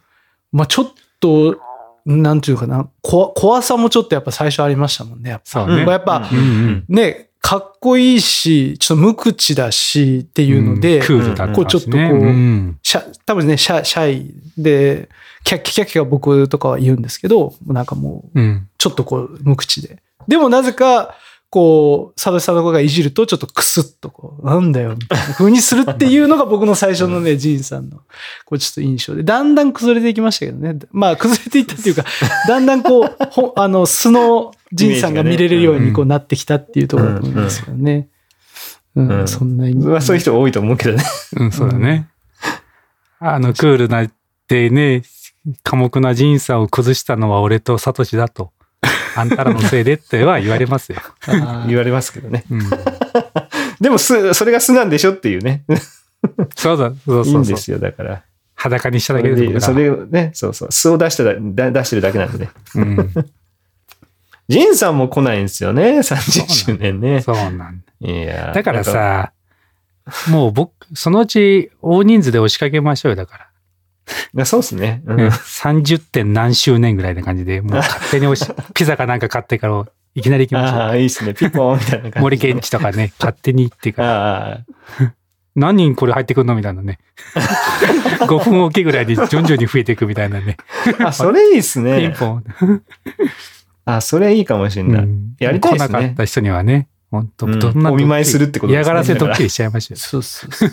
[0.52, 1.58] まあちょっと、
[2.06, 5.32] なんていうかな、こ怖さもちょっとやっぱ最初ありましたもんね。
[5.32, 11.50] やっぱねやっぱ、うんうんね、かっこいいし、ちょっと無口だしっていうので、クールだ。
[11.50, 15.10] こうちょっとこううんシャ多分ね、シャシャイで、
[15.44, 18.70] キャッキャキャッキャ僕とかは言うんですけど、なんかもう、うん。
[18.78, 20.02] ちょっとこう、無口で。
[20.28, 21.16] でもなぜか、
[21.54, 29.22] こう、サドシさんの子がいじると、ちょっとクスッとこう、なんだよ、みたいな風にするっていうのが僕の最初のね、ジンさんの、こう、ちょっと印象で。
[29.22, 30.80] だんだん崩れていきましたけどね。
[30.92, 32.06] まあ、崩れていったっていうか、
[32.48, 38.08] だんだんこう、ほあの、素のジンさんが見れるようにこうなってきたっていうところだと思うんですよね。
[38.96, 41.04] うん、うんそんな意味まあそういう人多いと思うけどね。
[41.38, 42.10] うん、そうだね。
[43.20, 44.12] あの、クールなっ
[44.48, 45.04] てね、
[45.64, 48.52] 寡黙なジンさんを崩したのは俺とサトシだと。
[49.16, 51.00] あんたらのせいでっては言われますよ。
[51.68, 52.46] 言われますけどね。
[52.50, 52.62] うん。
[53.82, 55.64] でもす、それが素なんでしょっていうね。
[56.56, 57.42] そうだ、そういいそうそう。
[57.42, 58.24] んですよ、だから。
[58.56, 60.72] 裸にしただけです僕らそれをね、そうそう。
[60.72, 62.52] 素を出してだだ出してるだけなんでね。
[62.76, 63.14] うん。
[64.48, 67.22] ジンさんも来ないんですよね、30周年ね。
[67.22, 69.32] そうなんいやだから、さ、
[70.30, 73.48] もう僕、そのうち大人数で押しかけましょうよ、だから。
[74.36, 75.02] いやそうですね。
[75.06, 79.86] うんうん30点何周年ぐらいな感じで、もう勝手に押し、 ピザかなんか買ってから
[80.16, 81.34] いきなり行きましょああ、いいっすね。
[81.34, 82.20] ピコーンみたいな感じ。
[82.20, 82.22] う。
[82.22, 84.60] 森健地とかね、 勝手に行ってから、
[85.56, 87.00] 何人これ入ってくんのみたいなね。
[88.22, 90.58] 5分おきぐらいに徐々に増えていくみたいなね。
[91.00, 92.16] あ、それいいっすピンね。
[92.18, 92.44] ポン。
[93.86, 95.04] あ、それいいかもしれない。
[95.04, 100.00] うんやりたいっすね来なかった人にはね、本当うんどんなお見舞いするってことですね嫌がらせドッキリしちゃいましたよ。
[100.00, 100.70] そうそうそう。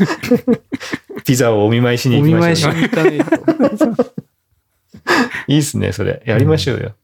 [1.25, 2.89] ピザをお見舞いしにお行きましょうね。
[2.89, 4.13] 見舞いしに行かないと。
[5.49, 6.23] いいっすね、それ。
[6.27, 6.95] やりましょうよ。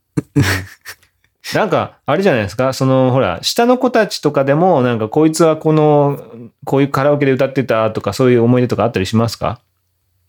[1.55, 6.21] なんか、あれじゃないですか、その、ほら、下の子たちとかでも、なんか、こいつはこの、
[6.65, 9.61] こういうカラオケで歌ってたとか、そういう思い出とかあったりしますか？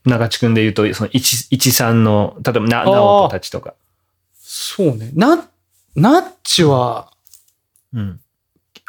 [0.06, 3.74] 中地君で言うと、その、一、一さんの、例えば、な、あー直人たちとか。
[4.36, 5.12] そうね。
[5.16, 5.50] な、
[5.96, 7.12] ナッチは、
[7.94, 8.20] うん。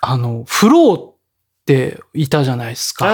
[0.02, 1.14] あの、フローっ
[1.64, 3.06] ていたじゃないですか。
[3.06, 3.12] ああ、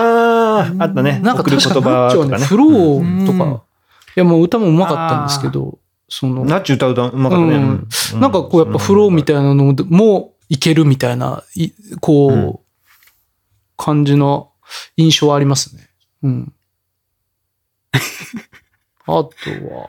[0.61, 1.21] あったね。
[1.21, 2.45] なんか確かナッチはね、葉とかね。
[2.45, 3.53] フローとか、うん。
[3.55, 3.59] い
[4.17, 7.55] やもう歌もうまかったんですけど、その、ナッチ歌うとうまかったね。
[7.57, 7.89] うん。
[8.21, 12.59] なんかこうやっぱフローみたいなのもいけるみたいな、いこう、うん。
[13.77, 14.53] 感じの
[14.97, 15.89] 印象はありますね。
[16.23, 16.53] うん。
[19.07, 19.89] あとは、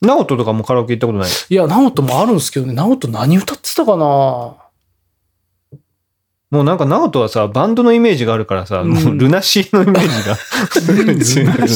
[0.00, 1.30] 直人とかもカラオケ行ったことない？
[1.48, 4.56] いや、ナオトもあるんですけどね、ナオト何歌ってたかな？
[6.50, 11.70] もうなんか直人はさ、バンドのイメージがあるからさ、うんもうルナシーのイメージが強いんだけどね。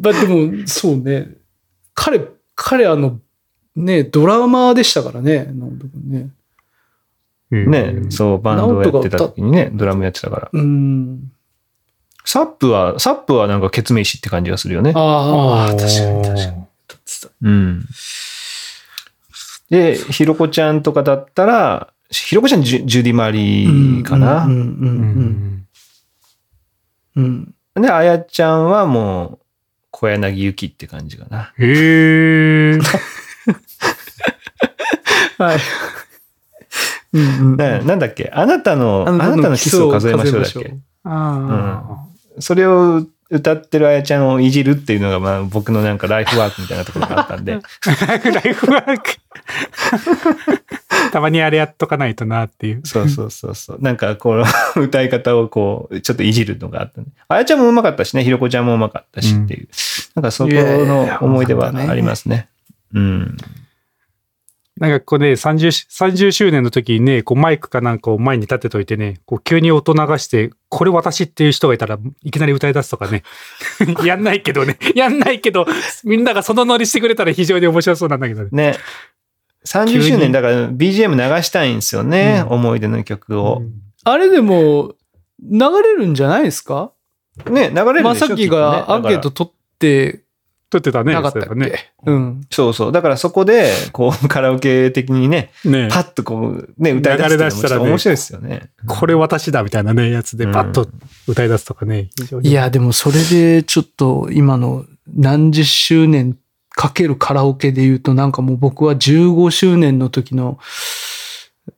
[0.00, 1.28] まあでも、そうね。
[1.94, 2.20] 彼、
[2.54, 3.18] 彼あの、
[3.76, 6.30] ね、ドラマーでしたからね、ナオト君ね。
[7.50, 10.50] ね、そう、バンドをやってた時にね、ドラムやってたから。
[10.50, 11.30] うん。
[12.24, 14.92] サップは、サップはなんかケツメイシって感じがするよね。
[14.94, 16.62] ああ、確かに確かに。
[17.42, 17.86] うん。
[19.68, 24.44] で、ひろこちゃんとかだったら、ひろこちゃんジュジュディ・マリーかな。
[24.44, 25.66] うんうんううん
[27.16, 27.54] うん。
[27.74, 27.82] うん。
[27.82, 29.38] で、あやちゃんはもう、
[29.90, 31.52] 小柳ゆきって感じかな。
[31.58, 32.78] へえ。
[35.38, 35.58] はい。
[37.14, 37.22] うん
[37.52, 38.30] うんねなんだっけ？
[38.32, 40.74] あなたの、あなたのキスを数えましょうだっけ？
[41.04, 42.06] あ
[42.38, 47.54] それを歌ってるあやちゃんをいじるっていうのが、まあ僕のなんかライフワークみたいなところがあったんで。
[47.54, 47.60] あ。
[48.30, 49.16] ライフワーク。
[51.12, 52.82] たまにあれやっとかないとなっていう。
[52.84, 53.78] そうそうそうそう。
[53.80, 54.44] なんかこの
[54.76, 57.06] 歌い方をこう、ちょっといじるのがあったね。
[57.28, 59.68] あやちゃんもうまかったしね、ひろこちゃんもうまかったしっていう。
[60.14, 62.48] なんかそこの思い出はありますね。
[62.92, 63.36] うん。
[64.78, 73.22] なんかこうね、30し、30周年の時にね、こうマイクかなんかを前に立てといてね、こう急に音流して、これ私っていう人がいたらいきなり歌い出すとかね。
[74.04, 74.78] やんないけどね。
[74.96, 75.66] やんないけど、
[76.04, 78.48] みんながそのノリしてくれたら非常に面白そうなんだけどね。
[78.52, 78.76] ね。
[79.66, 82.44] 30周年だから BGM 流したいんですよね。
[82.48, 83.62] 思い出の曲を。
[84.04, 84.94] あれでも、
[85.40, 86.92] 流れるんじゃないですか？
[87.50, 90.21] ね、流れるでしょまさきがアンケート取って
[90.72, 91.12] 撮ってたね。
[91.12, 91.92] なかったっね。
[92.06, 92.40] うん。
[92.50, 92.92] そうそう。
[92.92, 98.70] だからそこで、こう、 カラオケ的にね、ねパッとこう、ね、歌い出出したらね面白いですよね。
[98.86, 100.88] これ私だみたいなね、やつでパッと
[101.28, 102.08] 歌い出すとかね。
[102.16, 106.38] 非常にいや、でもそれでちょっと今の何十周年
[106.70, 110.58] かけるカラオケで言うとなんかもう僕は15周年の時の、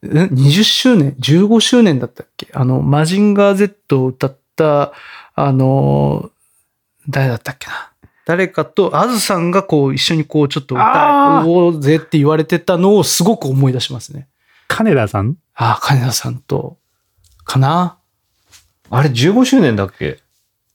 [0.05, 2.47] え ?20 周年 ?15 周年だったっけ？
[2.53, 4.93] あの、マジンガー Z を歌った、
[5.35, 6.31] あの、
[7.09, 7.94] 誰だったっけな？
[8.27, 14.29] 誰かと、あずさんがこう一緒にこうちょっと歌おうぜって言われてたのをすごく思い出しますね。
[14.69, 15.37] 金田さん？
[15.55, 16.79] ああ、金田さんと、
[17.45, 17.99] かな？
[18.91, 20.21] あれ15周年だっけ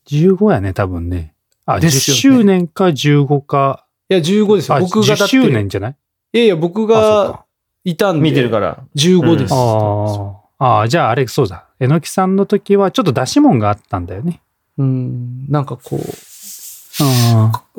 [0.08, 1.34] ?15 やね、多分ね。
[1.66, 3.86] あ、ですよね10周年か15か。
[4.10, 4.76] いや、15ですよ。
[4.78, 5.28] あ、10僕がだって。
[5.28, 5.96] 周年じゃない？
[6.34, 6.96] いやいや、僕が
[7.34, 7.46] か
[7.84, 8.22] いたんで。
[8.22, 8.84] 見てるから。
[8.96, 9.54] 15です。
[9.54, 10.76] ああ。
[10.78, 11.66] ああ、じゃああれ、そうだ。
[11.80, 14.42] えのきさんの時はちょっと出し物があったんだよね。
[14.78, 15.48] うん。
[15.50, 16.00] なんかこあう、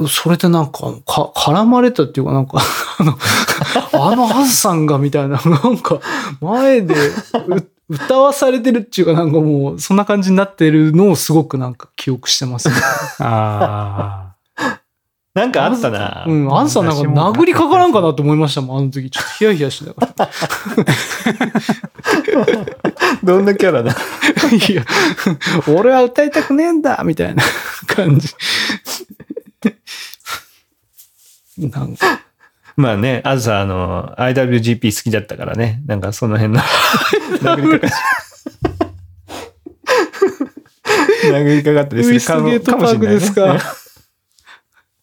[0.09, 2.61] それでなんか、か、絡まれたっていうかなんか、
[2.99, 3.19] あの、
[4.11, 6.01] あのハズさんがみたいな、なんか、
[6.41, 6.95] 前で
[7.89, 12.75] 歌わされてるっていうかなんかもう、そんな感じになってるのをすごくなんか記憶してますね。
[13.19, 14.27] あ。
[14.27, 14.30] あ
[15.33, 16.25] なんかあったな。
[16.27, 16.53] うん。
[16.53, 19.09] アンさんなんか殴りかからんかなと思いましたもん、あの時。
[19.11, 20.29] ちょっとヒヤヒヤしながら。
[23.23, 23.95] どんなキャラだ？
[24.69, 24.85] いや、
[25.69, 27.45] 俺は歌いたくねえんだみたいな
[27.87, 28.29] 感じ。
[31.59, 32.21] なんか、
[32.77, 35.83] まあね、あずさ、あの、IWGP 好きだったからね。
[35.87, 36.61] なんかその辺の
[37.43, 37.95] 殴りかか
[41.25, 43.59] 殴りかかったりすウイスるかもゲートパークですか？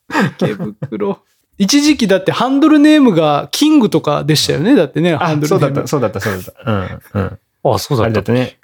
[0.39, 1.19] 池袋。
[1.57, 4.75] 一時期だってハンドルネームがキングとかでしたよね。
[4.75, 5.87] だってね、ハあン、ドルネーム。
[5.87, 6.71] そうだった、そうだった、そうだった。
[6.71, 7.39] うん、うん。
[7.63, 7.73] あ。
[7.75, 8.09] あ、そうあだった。
[8.09, 8.59] れだったね。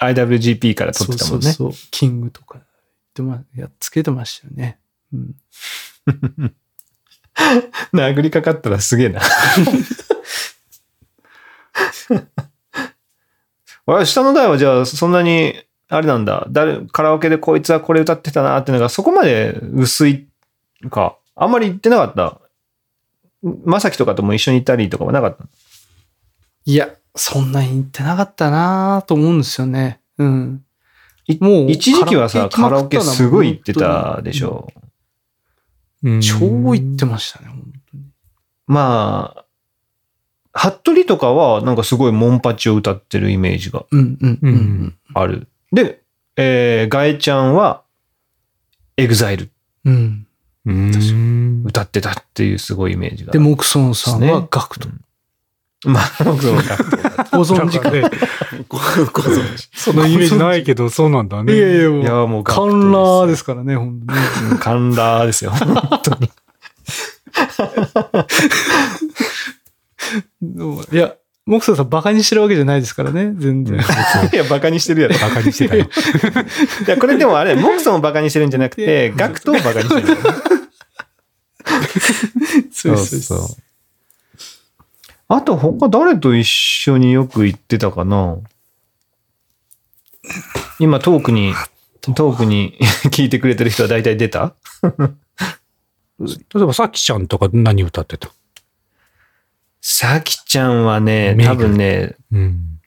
[0.00, 1.42] IWGP から撮ってたもんね。
[1.44, 1.88] そうそうそう。
[1.90, 2.58] キングとか。
[3.14, 4.78] でまやっつけてましたよね。
[5.12, 5.34] うん。
[7.94, 9.20] 殴りかかったらすげえな。
[13.86, 15.54] あれ、下の代はじゃあそんなに、
[15.88, 20.26] あれなんだ、誰、カラオケでこいつはこれ歌ってたなっていうのがそこまで薄い
[20.90, 22.40] か、あんまり言ってなかった？
[23.64, 25.44] まさきとかとも一緒に行ったりとかはなかった？
[26.64, 30.00] いや、そんなに言ってなかったなと思うんですよね。
[30.18, 30.64] うん。
[31.26, 34.48] いもう一時期はさ、カラオケすごい行ってたでしょ。
[34.48, 34.72] ょ。
[36.04, 36.38] うん超
[36.72, 38.04] 言ってましたね、本当に。
[38.66, 39.44] まあ、
[40.52, 44.98] 服部とかはなんかすごいモンパチを歌ってるイメージがうんうんうんうん。
[45.14, 45.48] ある。
[45.72, 46.02] で、
[46.36, 47.82] えー、ガエちゃんは
[48.96, 49.50] エグザイル
[49.84, 50.26] うん。
[50.66, 51.64] うん。
[51.64, 53.32] 歌ってたっていうすごいイメージが。
[53.32, 54.88] で、モクソンさんはガクト。
[55.84, 56.76] まあ、そうだ。
[57.32, 57.90] ご存知か。
[57.90, 58.02] ね、
[58.68, 59.68] ごご存知。
[59.74, 61.56] そのイメージないけど、そうなんだね。
[61.56, 64.20] いやいや、もういや、もうガクトカンラーですからね、本当に。
[64.50, 65.50] うんカンラーですよ。
[65.50, 66.30] 本当に。
[70.92, 73.76] いや、モクソンさんバカにしてるわけじゃないですからね、全然。
[74.32, 75.18] いや、バカにしてるやろ。
[75.18, 75.88] バカにしてたよ。
[76.86, 80.06] いや、これでもあれ、 モクソンをバカにしてるんじゃなくて、ガクトをバカにしてる。
[82.72, 83.40] そうそうそう。
[85.28, 88.36] あと、他誰と一緒によく行ってたかな？
[90.78, 91.54] 今、トークに、
[92.14, 94.54] トークに聞いてくれてる人は大体出た？
[96.20, 98.30] 例えば、さきちゃんとか何歌ってた？
[99.84, 102.78] さきちゃんはね、多分ね、うん。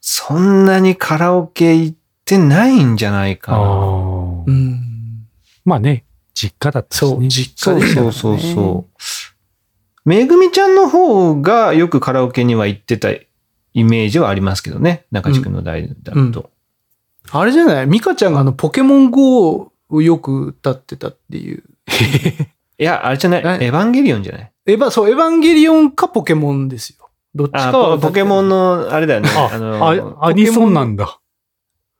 [0.00, 3.64] そんなにカラオケ行ってないんじゃないかあな。
[3.64, 4.50] あう。
[4.50, 5.28] ん。
[5.66, 7.28] まあね、実家だったしそう、ね。
[7.28, 10.08] 実そう家でしたからそうねそうそう。
[10.08, 13.26] めぐみちゃんの方がよくカラオケには行ってたイ
[13.84, 15.04] メージはありますけどね。
[15.12, 16.50] 中地君の代だと。
[17.30, 17.86] あれじゃない？
[17.86, 21.62] ミカちゃんがあの、ポケモン GO をよく歌ってたっていう。
[22.78, 23.42] いや、あれじゃない？
[23.62, 23.66] え？
[23.66, 24.51] エヴァンゲリオンじゃない？
[24.66, 27.10] エヴァ、そう、エヴァンゲリオンかポケモンですよ。
[27.34, 29.30] どっちかあはポポケモンの、あれだよね。
[29.30, 31.18] あ、のあ、アニソンなんだ。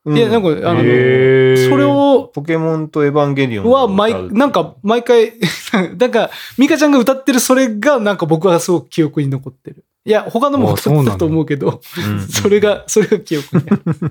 [0.05, 5.33] ういや、なんか、あの、それを、ポケモンとエヴァンゲリオンは、毎、うなんか、毎回、
[5.99, 9.85] なんか、ミカちゃんが歌ってるそれが、なんか僕はすごく記憶に残ってる。
[10.05, 13.83] いや、他のも歌ってたと思うけど、うん それが、それが記憶にある。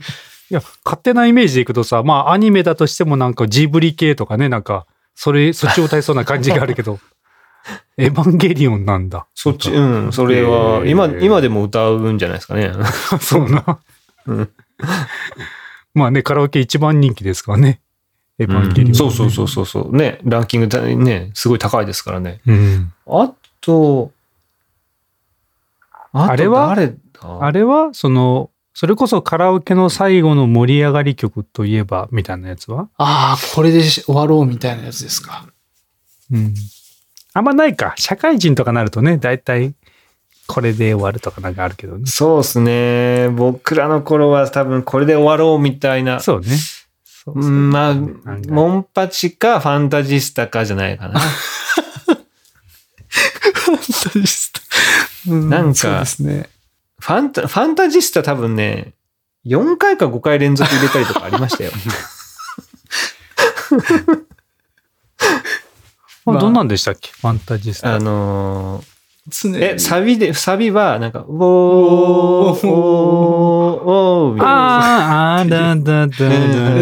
[0.52, 4.86] いや、勝手なイメージでいくとさ、まあアニメだとしてもなんかジブリ系とかね、なんか、
[5.16, 7.00] それ、そっちを歌いそうな感じがあるけど、
[7.98, 9.28] エヴァンゲリオンなんだ。
[9.36, 12.72] そっち、うん、それは、今、今でも歌うんじゃないですかね。
[13.22, 13.80] そうな。
[14.28, 14.50] うん
[15.94, 17.82] まあね、カラオケ一番人気ですからね。
[18.40, 19.96] エヴァンゲリオン、うんそうそうそうそうそう。
[19.96, 22.42] ね、ランキングたね、すごい高いですからね。
[22.48, 22.94] うん。
[23.08, 24.12] あと、
[26.14, 26.72] あとあれは？
[27.42, 32.90] あれは、その、それこそカラオケの最後の盛り上がり曲といえば、みたいなやつは？
[32.98, 35.46] ああ、これで終わろうみたいなやつですか。
[36.32, 36.54] うん。
[37.34, 37.94] あんまないか。
[37.98, 39.74] 社会人とかなるとね、大体、
[40.48, 42.06] これで終わるとかなんかあるけどね。
[42.08, 43.30] そうですね。
[43.30, 46.20] 僕らの頃は多分これで終わろうみたいな。
[46.20, 46.48] そうね。
[47.24, 51.22] そうそううんまあ、なんかモンパチかファンタジスタかじゃないかな。
[55.30, 56.50] うんなんかそうですね。
[57.00, 58.94] ファンタ、ファンタジスタ多分ね、
[59.46, 61.72] 4回か5回連続入れたりとかありましたよ。
[66.26, 67.12] あどんなんでしたっけ？
[67.12, 67.96] ファンタジスタ。
[67.96, 68.92] あのー
[69.56, 74.44] え、サビで、サビは、なんか、ウォー、ウォー、ウォー。
[74.44, 76.16] あーあー、だだだだ。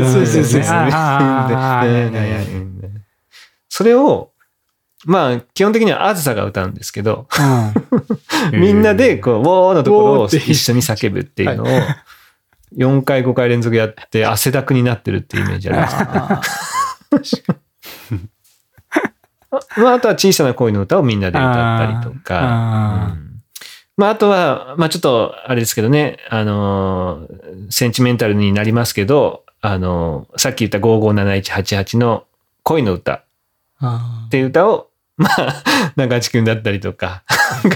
[0.10, 0.64] そうそうそう
[3.68, 4.32] それを、
[5.06, 7.28] まあ、基本的にはあずさが歌うんですけど、
[8.52, 11.68] うんみんなで、こう、ウォーのところをウォーって一緒に叫ぶっていうのを、
[12.78, 15.96] 4回5回連続やって、汗だくになってるっていうイメージあります。
[15.98, 17.60] あ
[19.52, 19.60] ま
[19.92, 21.54] あ、あとは小さな恋の歌をみんなで歌っ
[22.02, 23.16] たりとか。
[23.98, 32.24] まあ、あとは、まあ、ちょっと、あれですけどね、あのー、センチメンタルになりますけど、あのー、さっき言った557188の
[32.64, 33.16] 恋の歌。
[33.16, 33.24] っ
[33.82, 35.64] あていう歌を、まあ、
[35.98, 37.24] 中地くんだったりとか、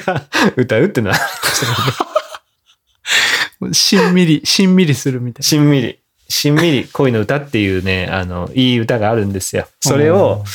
[0.05, 0.23] が
[0.55, 1.17] 歌うっていうのは、
[3.73, 5.99] しんみり、しんみりするみたいしんみり、
[6.29, 9.67] しんみり恋の歌っていうね、あの、いい歌があるんですよ。
[9.81, 10.45] それを、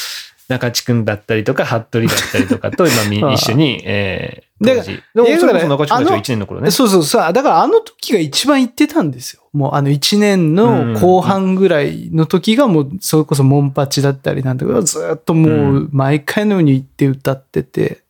[0.48, 5.02] 中地くんだったりとか、服部だったりとかと、 今一緒に、えー、だ当時。
[5.14, 6.70] でも、それこそ中地くんたちはあの1年の頃ねな。。
[6.70, 9.42] そうそうさ、だからあの時が一番行ってたんですよ。
[9.52, 18.00] もうあの1年の後半ぐらいの時がもうそれこそモンパチだったりなんだけど、ずっともう毎回のように行って歌ってて、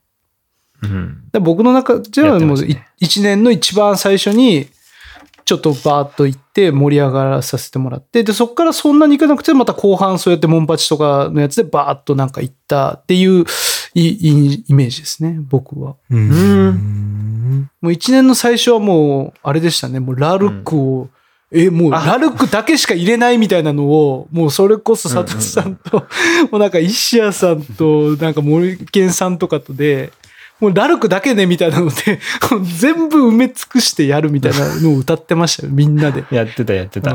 [0.82, 1.18] うん。
[1.40, 4.68] 僕の中ではもうやってますね1年の一番最初に
[5.48, 13.46] ちょっとバーッと行って盛り上がらさせてもらって、で、そこからそんなに行かなくて、また後半そうやってモンパチとかのやつでバーッとなんか行ったっていう
[13.94, 15.96] いいいイメージですね、僕は。
[16.10, 16.32] ううんん。
[16.32, 20.00] うんもう一年の最初はもう、あれでしたね。
[20.00, 21.08] もうラルクを、
[21.50, 26.00] え、もうあラルクだけしか入れないみたいなのを、もうそれこそ佐藤さんと、
[26.50, 30.12] もうなんか石谷さんと、なんか森健さんとかとで、
[30.60, 32.18] もうラルクだけねみたいなので、
[32.78, 36.24] 全部埋め尽くしてやるみたいなのを歌ってましたよ、みんなで。
[36.30, 37.14] やってた、やってた。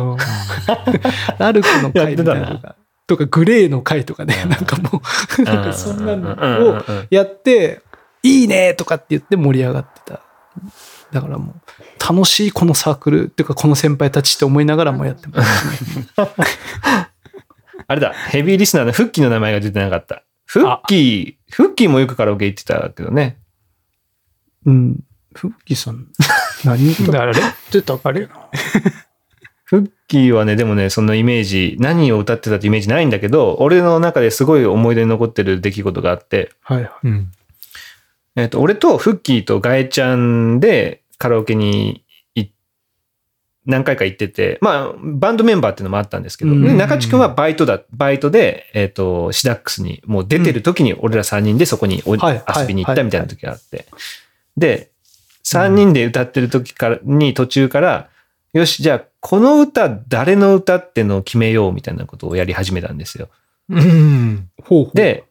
[1.37, 2.75] ラルクの回みたいなのが。
[3.05, 5.01] とか、グレーの回とかね、なんかも
[5.39, 7.81] う、なんかそんなのをを、やって、
[8.23, 10.21] いいねとかって言って盛り上がってた。
[11.11, 16.07] だからもう、楽しいこのサークルっていうかこの先輩たちって思いながらもやってます、ね。
[17.87, 20.23] あれだ、ヘビーリスナーのフッキーの名前が出てなかった。
[20.53, 23.39] フッキー、フッキーもよくカラオケ行ってたけどね。
[24.67, 25.03] うん。
[25.33, 26.09] フッキーさん、
[26.63, 28.29] 何歌だからあれってたあれ
[29.65, 36.91] フッキーはね、でもね、そのイメージ、何を歌ってたってイメージないんだけど、俺の中ですごい思い出に残ってる出来事があって、はいはい。
[37.05, 37.31] うん。
[38.35, 42.02] えっ、と、俺とフッキーとガエちゃんでカラオケにい
[43.66, 53.86] 何回か行ってて、まあ、バンドメンバーっていうのもあったんですけど、うんで中地君はバイトだ、バイトで、えっ、と、シダックスにもう出てる時に俺ら3人でそこにおはい遊びに行ったみたいな時があって、
[54.57, 54.91] で、
[55.45, 58.09] 3人で歌ってる時から、に途中から、
[58.53, 63.30] よし、じゃあ、この歌、誰の歌ってのを決めようみたいなことをやり始めたんですよ。
[63.70, 64.49] うん。
[64.61, 64.95] ほうほう。
[64.95, 65.26] で、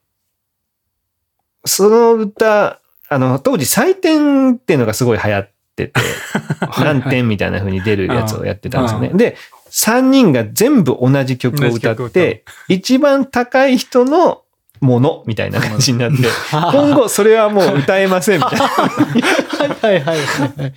[1.64, 6.00] その歌、あの、当時採点っていうのがすごい流行ってて、
[6.78, 9.10] 何点みたいな風に出るやつをやってたんですよね。
[9.12, 9.36] あで、
[9.70, 14.42] 3人が全部同じ曲を歌って、一番高い人の
[14.80, 16.16] ものみたいな感じになって、
[16.50, 18.66] 今後それはもう歌えませんみたいな。
[18.68, 20.74] はいはいはいはい。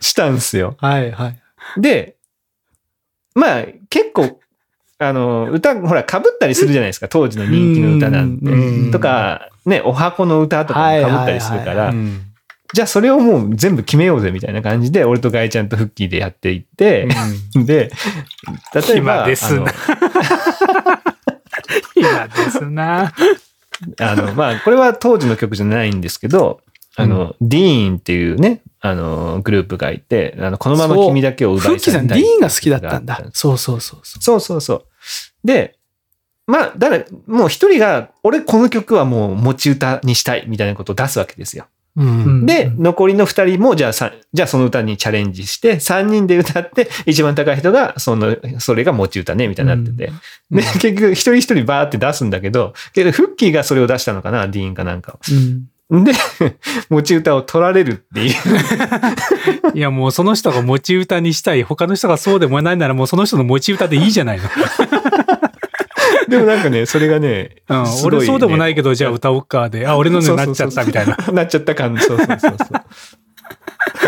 [0.00, 0.76] したんですよ。
[0.80, 1.80] はいはい。
[1.80, 2.16] で、
[3.34, 4.40] まあ結構、
[4.98, 8.50] あの、歌、ほら、被ったりするじゃないですか、当時の人気の歌なんて。
[8.50, 8.90] うん。
[8.90, 12.22] とか、ね、お箱の歌とかも被ったりするから、うん
[12.74, 17.06] じゃあそれをもう全部決めようぜみたいな感じで、俺とガイちゃんとフッキーでやっていって、
[17.54, 17.92] で、
[18.74, 21.02] 例えば、暇ですなあ
[21.94, 23.12] 今 ですな。
[24.00, 26.62] の、あのまあ、これは当時の曲じゃないんですけど、
[26.96, 33.24] あの、ディーンっていうね、あの、グループがいて、あの、このまま君だけを奪いフッキーさん、ディーンが好きだったんだ。
[33.32, 34.22] そうそうそうそう。
[34.22, 34.84] そうそうそう。
[35.44, 35.76] で、
[36.48, 41.66] まあ、だから、もう一人が、俺この曲はもう持ち歌にしたいみたいなことを出すわけですよ。
[41.96, 42.46] うん。
[42.46, 50.12] で、うん残りの二人も、じゃあさ、じゃあその歌にチャレンジして、三人で歌って、一番高い人が、その、それが持ち歌ね、みたいになってて。
[50.50, 55.68] で、結局一人一人バーって出すんだけど、けど、フッキーがそれを出したのかな、ディーンかなんかうん。
[55.90, 56.04] を。
[56.04, 56.12] で、
[56.88, 58.34] 持ち歌を取られるっていう。
[59.74, 61.62] いや、もうその人が持ち歌にしたい。
[61.62, 64.44] 他の人がそうでもないならもうその人の持ち歌でいいじゃないの。
[66.34, 67.84] でもなんかね、 それがね、うん。
[68.04, 71.16] 俺そうでもないけど、じゃあ歌おっかで、あ、俺のになっちゃったみたいな。
[71.32, 72.48] なっちゃった感、そうそうそうそう。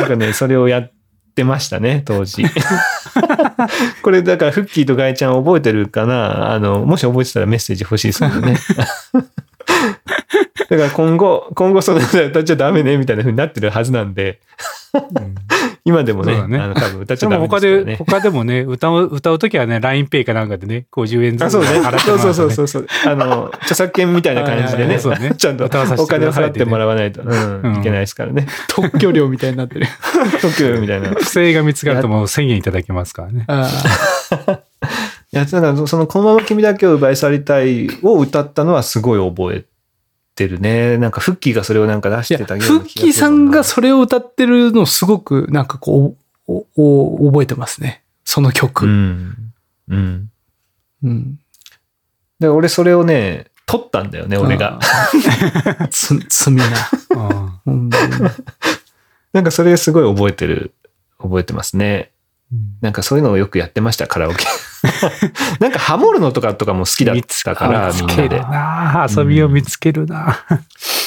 [0.01, 0.93] なんかね、それをやっ
[1.35, 2.45] てましたね、当時。
[4.03, 6.53] これ、だから、フッキーとガイちゃん覚えてるかな？
[6.53, 8.59] あの、もし覚えてたらメッセージ欲しいですけどね。
[10.69, 14.41] だから今後、今後その歌歌っちゃダメね、みたいな風になってるはずなんで、
[15.85, 17.97] 今でもね、ねあの、多分歌っちでゃダメで、ですからね。
[17.97, 21.69] 他でもね、歌う、歌うときはね、LINEPay かなんかでね、50円ずあ、つそうね。
[21.81, 22.51] 払ってそうそうそうう。
[22.53, 22.87] そうそう。
[23.07, 24.99] あの、著作権みたいな感じでね、
[25.39, 28.47] ちゃんとお金を払っててもらわないと、うんうんいけないですからね。
[28.69, 29.87] 特許料みたいになってる。
[30.43, 31.11] 特許みたいな。
[31.11, 33.45] 不正が見つかるともう1000円いただけますからね。
[33.47, 33.71] あ
[35.33, 39.65] いや、だからその、このまま君だけを奪い去りたいを歌ったのはすごい覚え
[40.37, 40.99] てるね。
[40.99, 48.03] なんか、フッキーがそれをなんか出してたようなフッキーさんがそれを歌ってるのをすごくなんかこう、おお覚えてますね。
[48.25, 48.87] その曲。
[48.87, 49.97] ううん。
[49.97, 50.31] ん。
[51.03, 51.39] うん。
[52.39, 54.79] で、俺それをね、撮ったんだよね、俺が。
[55.91, 56.65] つ、罪な。
[59.33, 60.73] なんかそれすごい覚えてる、
[61.19, 62.11] 覚えてますね。
[62.81, 64.47] なんかそういうのをよくやってました、カラオケ。
[65.61, 68.41] なんかハモるのとかとかも好きだったから、みんなで。
[68.41, 70.45] なあ遊びを見つけるな。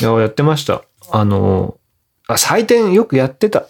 [0.01, 0.81] いや、やってました。
[1.11, 1.77] あの、
[2.27, 3.65] あ、採点よくやってた。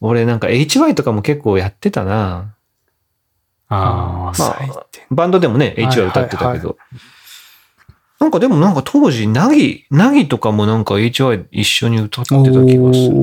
[0.00, 2.54] 俺なんか HY とかも結構やってたな。
[3.70, 6.76] あまあ採点バンドでもね、はい HY 歌ってたけど。
[8.20, 13.18] なんかでもなんか当時、ナギ、ナギとかもなんか HY 一緒に歌ってた気がする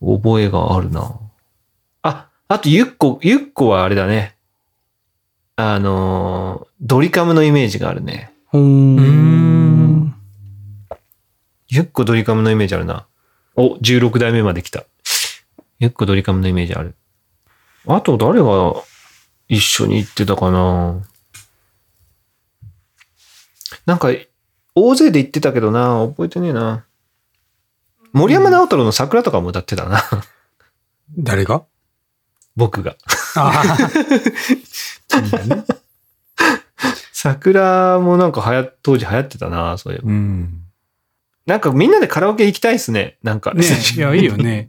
[0.00, 1.20] 覚えがあるな。
[2.50, 4.34] あ、あとゆっこ、ゆっこはあれだね。
[5.54, 8.32] あのー、ドリカムのイメージがあるね。
[8.52, 10.14] うーん。
[11.68, 13.06] ゆっこドリカムのイメージあるな。
[13.54, 14.84] お、16代目まで来た。
[15.78, 16.96] ゆっこドリカムのイメージある。
[17.86, 18.74] あと誰が
[19.48, 21.00] 一緒に行ってたかな
[23.86, 24.08] なんか、
[24.74, 26.84] 大勢で行ってたけどな、覚えてねえな。
[28.12, 30.02] 森山直太朗の桜とかも歌ってたな。
[31.16, 31.62] 誰が？
[32.60, 32.94] 僕が。
[35.46, 35.64] ね。
[37.12, 40.02] 桜もなんか流行、当時流行ってたな、そういう。
[40.04, 40.62] うん。
[41.46, 43.16] なんかみんなでカラオケ行きたいっすね。
[43.22, 43.54] なんか。
[43.54, 43.64] ね
[43.96, 44.68] いや、いいよね。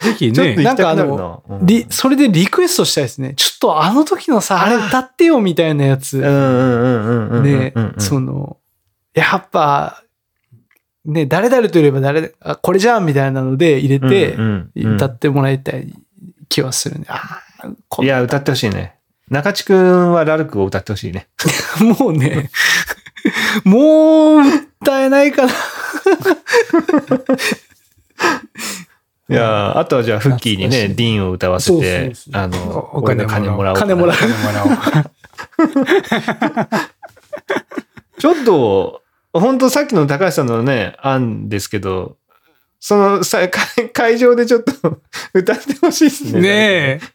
[0.00, 3.34] ぜひね、なんかうんリそれでリクエストしたいですね。
[3.34, 6.18] ちょっとあの時のさ、あれ歌ってよみたいなやつ。
[6.18, 7.42] うんうんうんうんうん。
[7.42, 8.58] でうんうん、その、
[9.14, 10.04] やっぱ、
[11.04, 14.36] ね、誰々といえば誰、あ、これじゃんみたいなので入れて
[14.76, 15.92] 歌ってもらいたい
[16.48, 17.06] 気はするね。
[17.08, 18.96] あーこいや、歌ってほしいね。
[19.30, 21.28] 中地くんはラルクを歌ってほしいね。
[22.00, 22.50] もうね、
[23.64, 24.40] もう
[24.82, 25.52] 歌えないかな。
[29.30, 33.94] いや、あとはじゃあ、フッキーにね、ディーンを歌わせそうてそう、そうあの、お金金もらおうかな。
[33.94, 34.70] 金もらう金もらおう。
[38.18, 39.02] ちょっと、
[39.34, 42.16] 本当さっきの高橋さんのね、案ですけど、
[42.80, 45.00] そのさ会 会場でちょっと
[45.34, 46.40] 歌ってほしいですね。
[46.40, 47.00] ねえ。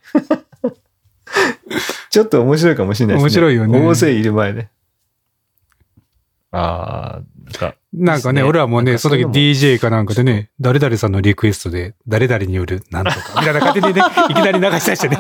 [2.09, 3.24] ちょっと面白いかもしれないですね。
[3.24, 4.68] 面白いよね大勢いる前で。
[6.51, 15.18] ああ、なんか、なんかね、ね俺らもね、その時 DJ かなんかでね、誰々さんのリクエストで、誰々によるなんとか、みたいな感じでね、いきなり流し出してね。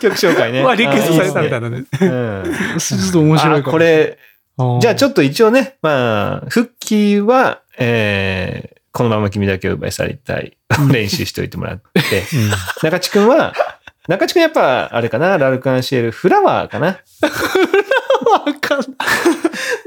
[0.00, 0.62] 曲紹介ね。
[0.62, 1.84] まあ、リクエストされたみたいいなね。
[1.98, 2.42] な。
[2.42, 2.78] うん。
[2.78, 3.68] ちょっと面白いかも。
[3.68, 4.18] あこれ、
[4.80, 10.56] じゃあちょっょっと一応ね、まあ、復帰は、えー、このまま君だけを奪い去りたい。
[10.90, 12.22] 練習しておいてもらって。
[12.82, 13.52] 中地くんは、
[14.08, 16.94] 中地くんやっぱ、あれかな、ラルクアンシエル、フラワーかな？
[16.94, 18.78] とわかん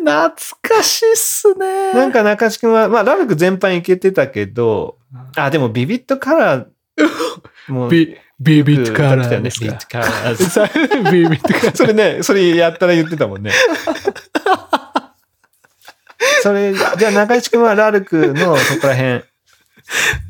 [0.03, 0.27] な？
[0.27, 0.29] い。
[0.29, 1.93] 懐かしいっすね。
[1.93, 4.97] なんか中地くんは、まあ、ラルク全般いけてたけど、
[5.35, 6.65] あ、でもビビットカラー、
[7.67, 10.35] もう、ビビビットカラービビットカラー。
[10.35, 10.69] さ
[11.11, 11.75] ビビットカラー。
[11.75, 13.51] それね、それやったら言ってたもんね。
[16.43, 19.23] それ、じゃあ中市くんはラルクのそこら辺、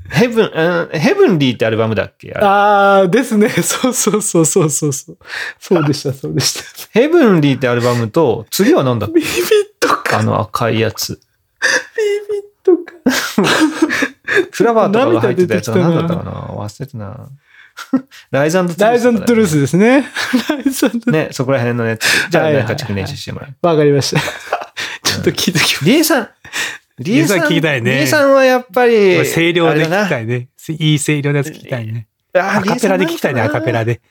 [0.09, 2.31] ヘブン、うんヘブンリーってアルバムだっけ？
[2.33, 3.49] あれああ、ですね。
[3.61, 5.17] そうそうそうそうそうそう。
[5.59, 6.63] そうでした、そうでした。
[6.91, 9.29] ヘブンリーってアルバムと、次はなんだっビビッ
[9.79, 11.19] トカけあの赤いやつ。
[11.97, 12.93] ビビットカ
[14.51, 16.31] フラワーとかが入ってたやつは何だったか涙な？
[16.65, 17.27] 忘れてたな。
[18.31, 20.05] ライザンドトゥライザントゥルースでですね。
[20.49, 22.05] ライザントゥルーね、そこら辺のやつ。
[22.29, 23.49] じゃあはいはいはい中地くん練習してもらう。
[23.51, 23.65] ス。
[23.65, 24.21] わかりました。
[25.23, 25.85] ちょっと聞いてきます。
[25.85, 26.29] リエさん。
[26.99, 30.49] リエさん聞きたいねリエさんはやっぱり、声量で聞きたいね。
[30.69, 32.07] いい声量のやつ聞きたいね。
[32.33, 33.95] あアカペラで聞きたいね、アカペラで。
[33.95, 34.01] で。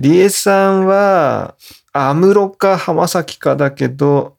[0.00, 1.56] リエさんは、
[1.92, 4.36] アムロか浜崎かだけど、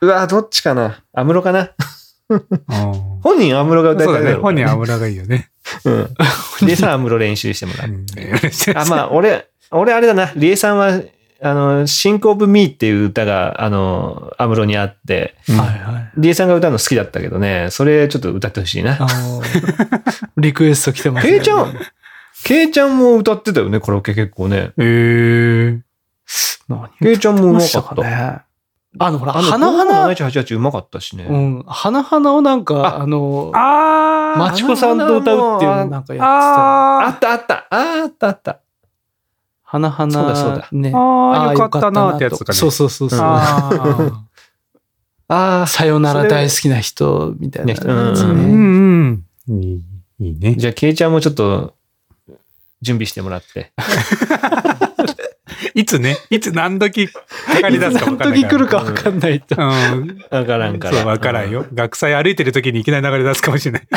[0.00, 1.70] うわ、どっちかなアムロかな
[2.28, 2.42] うん
[3.22, 5.50] 本人アムロが歌いたいだろうから本人はアムロがいいよね。
[5.84, 6.14] うん。
[6.62, 7.92] リエさんアムロ練習してもらうう。
[7.92, 8.06] ん
[8.76, 10.32] あ、まあ、俺、俺あれだな。
[10.34, 11.00] リエさんは、
[11.44, 16.10] あの、 Think of Me っていう歌が、あの、アムロにあって、うんはいはい。
[16.16, 18.98] リエさんが歌うの好きだったけどね、それちょっと歌ってほしいな。
[20.36, 21.32] リクエスト来てますね。
[21.32, 21.74] ケイちゃん、
[22.44, 24.56] ケイちゃんも歌ってたよね、カラオケ結構ね。
[24.56, 25.80] へえ。
[26.68, 28.02] 何ケイちゃんもうまかった。
[28.02, 28.40] ね。
[28.98, 31.24] あの、ほら、花々、788うまかったしね。
[31.24, 36.24] うん、花々をなんか、ああの、あマチコさんと歌うっていうのなんかやってた。
[36.26, 37.66] ああったあった。
[37.70, 38.60] あったあった。
[39.72, 40.92] 花々、そうだそうだね。
[40.94, 43.20] あーあーよかったなってやつとかねそうそうそうそう。
[43.24, 44.12] あー
[45.28, 49.22] ああ、さよなら大好きな人みたいなねうんうんね。
[49.48, 49.62] うん。
[49.62, 49.80] いい
[50.20, 50.56] いいね。
[50.56, 51.74] じゃあ、ケイちゃんもちょっと、
[52.82, 53.72] 準備してもらって。
[55.74, 57.22] いつね、いつ何時か
[57.62, 59.56] かり出すか分何かんない時来るか分かんないと。
[59.56, 60.18] うん。
[60.30, 60.96] わからんから。
[60.96, 61.64] そう、分からんよ。
[61.72, 63.88] 学祭歩いてる時にいきなり流れ出すかもしれない。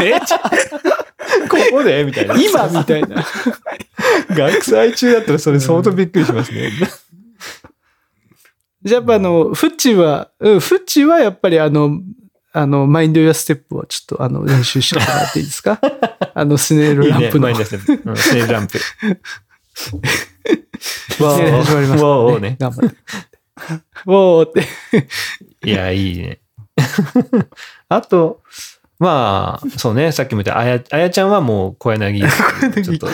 [0.00, 0.18] え？
[1.48, 2.02] ここで？
[2.02, 2.34] みたいな。
[2.34, 2.66] 今？
[2.68, 3.24] みたいな。
[4.36, 6.70] 学祭中だったらそれ相当びっくりしますね。
[8.82, 12.00] じゃあやっぱあの、フッチは、うん、フッチはやっぱりあの、
[12.52, 15.80] あの、マインドやステップをちょっとあの、練習してもらっていいですか？
[16.34, 17.42] あの、スネールいいねランプの。
[17.44, 18.78] マインドセップうんスネールランプ。
[21.24, 22.96] わー始まりわーね頑張って。
[24.04, 25.68] わーって。
[25.68, 26.40] いや、いいね。
[27.88, 28.42] あと、
[28.98, 32.20] まあ、そうね、さっきも言った、あや、あやちゃんはもう小柳。
[32.20, 33.08] ちょっと、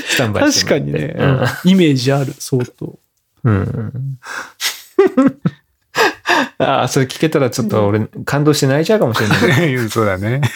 [0.00, 2.98] スタンバイ確かにね、うんイメージある、相当。
[3.44, 3.54] うん。
[3.56, 4.18] うん。
[6.58, 9.78] ああ、それ聞けたらちょっと俺、感動して泣いちゃうかもしれない。
[9.88, 10.40] そうだね。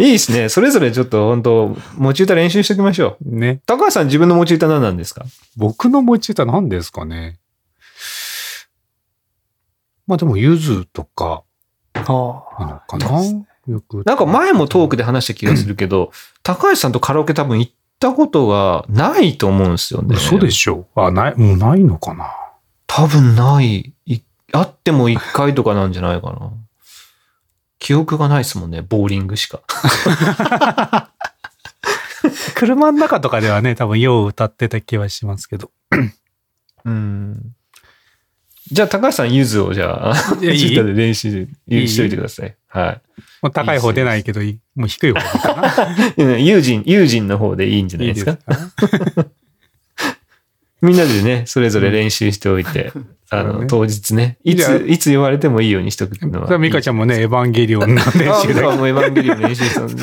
[0.00, 0.48] いいですね。
[0.48, 3.36] それぞれちょっと本当持ち歌練習しておきましょう。
[3.36, 3.60] ね。
[3.66, 5.24] 高橋さん自分の持ち歌何なんですか？
[5.56, 7.38] 僕の持ち歌何ですかね。
[10.06, 11.42] まあでも、ゆずとか、
[11.94, 12.04] あいい
[12.66, 13.08] のかな。
[13.68, 14.02] よく。
[14.04, 16.10] なんか前もトークで話した気がするけど、
[16.42, 20.16] 高橋さんとカラオケ多分行ったことがないと思うんですよね。
[20.16, 20.86] 嘘でしょ？
[20.94, 22.34] あ、ない、もうないのかな？
[22.86, 23.92] 多分ない。
[24.06, 24.20] い
[24.52, 26.50] あっても1回とかなんじゃないかな。
[27.78, 29.60] 記憶がないですもんね、ボーリングしか。
[32.56, 35.70] 車の中とかではね、多分よう歌ってた気はしますけど。
[36.84, 37.54] うん。
[38.70, 40.58] じゃあ、高橋さん、ゆずをじゃあ、いやいい？
[40.58, 42.54] ツイッターで練習いいしといてください。
[42.68, 43.00] は
[43.42, 44.58] もう高い方出ないけどいい。
[44.74, 46.36] もう低い方かな。
[46.38, 46.46] い。
[46.46, 49.26] 友人、友人の方でいいんじゃないいいですすか？
[50.80, 52.92] みんなでね、それぞれ練習しておいて、
[53.30, 56.58] あの、そうね当日ね、いつ、いつ言われてもいいようにしとくのは。
[56.58, 60.02] ミカちゃんもね、エヴァンゲリオンの練あ習だ僕はもうエヴァンゲリオン練習させて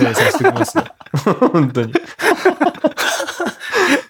[0.49, 0.85] おきますよ。
[1.53, 1.93] 本当に。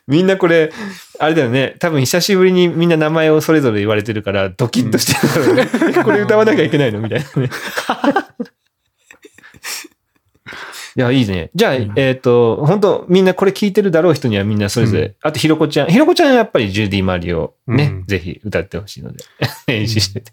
[0.08, 0.72] みんなこれ、
[1.20, 1.76] あれだよね。
[1.80, 6.04] 多分久しぶりにみんな名前をそれぞれ言われてるから、ドキッとしてるだろうね。
[6.04, 7.50] これ歌わなきゃいけないのみたいなね。
[10.98, 11.50] いや、いいね。
[11.54, 15.04] じゃあ、うんえっ、と、本当みんなこれ聞いてるだろう人にはみんなそれぞれ。
[15.04, 15.88] うんあと、ひろこちゃん。
[15.90, 19.24] ひろこちゃんはやっぱりジュディ・マリオね、うんぜひ歌ってほしいので、
[19.68, 20.32] 練習してて。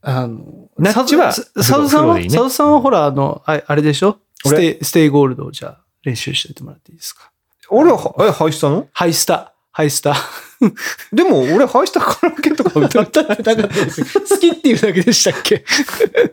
[0.00, 0.40] あの、
[0.78, 4.18] ナッチはササウさんは、サウさんはほら、あの、ああれでしょ？
[4.44, 7.30] ス俺テイ、ステイゴールドをじゃあ練習しておいてもらっていいですか？
[7.74, 8.86] 俺は、え、ハイスタの？
[8.92, 10.14] ハイスタ、ハイスタ。
[11.12, 15.64] でも、俺、ハイスタカラオケとか歌って歌ってなかったですよ好きっていうだけでしたっけ？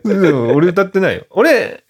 [0.04, 1.24] うん俺歌ってないよ。
[1.30, 1.84] 俺、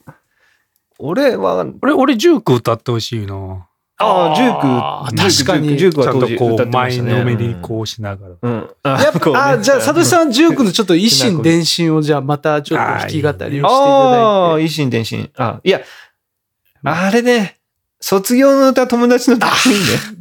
[0.99, 3.67] 俺は、俺、俺、ジューク歌ってほしいな。
[4.03, 7.19] ああ、ジュあーーク、確かにジュークちゃんとは当時歌こう、前ってましたね。
[7.19, 8.35] のめりこうしながら。
[8.41, 8.71] うん。
[8.85, 8.97] や
[9.35, 14.65] あ、じゃあ、サトシさん、ジュークのちょっと一心伝心をじゃあまたちょっと弾き語りをしていたああ、だいて。
[14.65, 15.31] 一心伝心。
[15.37, 15.83] あ、いや、
[16.83, 17.59] あれね、
[18.01, 19.51] 卒業の歌友達の歌い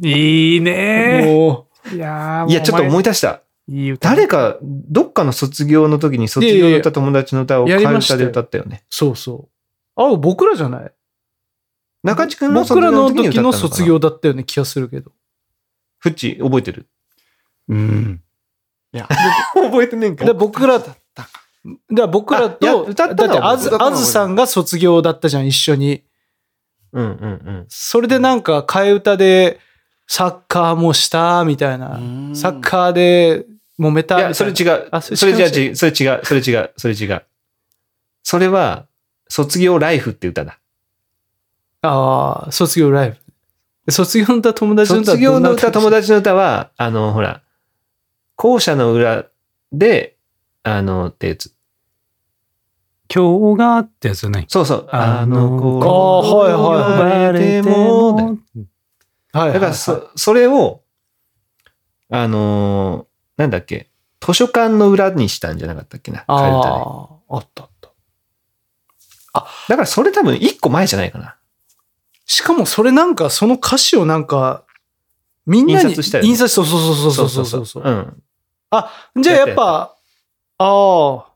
[0.00, 0.08] ね。
[0.08, 3.42] いいねもいやいや、ちょっと思い出した。
[3.68, 4.10] いい歌。
[4.10, 8.82] 誰か、どっかの卒業の時に卒業の歌友達の歌をいやいや替え歌で歌ったよね。
[8.82, 9.48] う、そうそ
[9.96, 10.02] う。
[10.02, 10.92] あ、僕らじゃない
[12.02, 15.12] 中地君の卒僕らの業の時に歌時の卒業だったような気がするけど。
[15.98, 16.86] フッチ、覚えてる？
[17.68, 18.22] うん。
[18.92, 19.08] いや、
[19.54, 20.96] 覚えてねえんかで、僕ら、だか
[21.90, 26.04] ら僕らと、歌っただって、あず、あずさんが卒業だったじゃん、一緒に。
[26.92, 27.12] うんうんう
[27.62, 27.66] ん。
[27.68, 29.60] それでなんか、替え歌で、
[30.06, 32.00] サッカーもした、みたいな。
[32.34, 33.46] サッカーで
[33.78, 34.26] 揉めたみたいな。
[34.26, 34.88] いや、それ違う。
[34.90, 37.22] あそれそれじゃ違う、それ違う、それ違う、それ違う。
[38.22, 38.86] それは、
[39.28, 40.58] 卒業ライフって歌だ。
[41.82, 43.10] ああ、卒業ライ
[43.86, 43.92] ブ。
[43.92, 46.02] 卒業の歌、友達の歌は卒業の歌、友達。
[46.02, 47.42] 達の歌は、あの、ほら、
[48.36, 49.26] 校舎の裏
[49.72, 50.16] で、
[50.62, 51.54] あの、ってやつ。
[53.12, 54.46] 今日がってやつよね。
[54.48, 54.88] そうそう。
[54.90, 58.38] ああの子あーはいはい呼ばれても
[59.32, 60.82] はいだから、そ、それを、
[62.10, 63.90] あのーなんだっけ、
[64.20, 66.68] 図書館の裏にしたんじゃなかったっけな、替え歌で。
[66.68, 67.90] ああ、あったあった。
[69.68, 71.36] だからそれ多分一個前じゃないかな。
[72.26, 74.64] しかもそれなんか、その歌詞をなんか、
[75.46, 77.82] みんなに、印刷したよね印刷、そうそうそうそうそうそうそう。
[77.84, 78.22] うん。
[78.70, 79.96] あ、じゃあやっぱ、
[80.58, 81.29] ああ、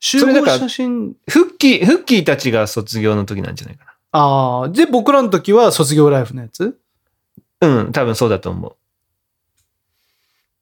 [0.00, 6.76] 集合写真、フッキー、フッキーたちが卒業の時なんじゃないかああ、で、僕らの時は卒業ライフのやつ？
[7.60, 7.68] な。
[7.68, 8.76] うん、多分そうだと思う。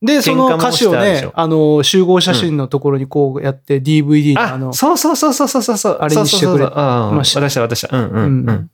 [0.04, 5.98] で、その歌詞をねあの、集合写真のところにこうやって DVD のああの、そうそうそうそうそうそう。
[6.00, 7.96] あれにしてくれました渡した渡した。
[7.96, 8.70] うんうんううんん。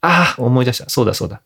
[0.00, 0.88] ああ、思い出した。
[0.88, 1.40] そうだそうだ。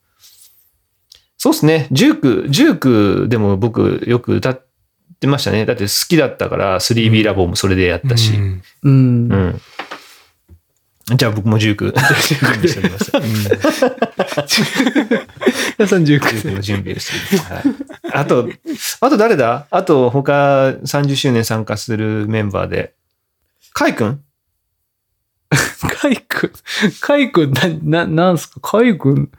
[1.37, 1.87] そうっすね。
[1.93, 4.68] ジューク、ジュークでも僕よく歌って
[5.27, 5.67] ましたね。
[5.67, 8.35] だって好きだったから 3B ラボもそれでやったし。
[8.35, 9.33] うんうん。
[9.33, 9.61] うん。
[11.17, 13.11] じゃあ僕もジューク、準備しております。
[15.79, 17.53] 皆さん19ジュークの準備をしております。
[17.55, 17.63] はい。
[18.13, 18.49] あと、
[19.01, 19.67] あと誰だ？
[19.71, 22.95] あと他30周年参加するメンバーで。
[23.73, 24.23] カイ君？
[25.81, 26.53] カイ君、
[27.01, 27.53] カイ君、
[27.83, 28.61] な、な、なんすか？
[28.61, 29.31] カイ君？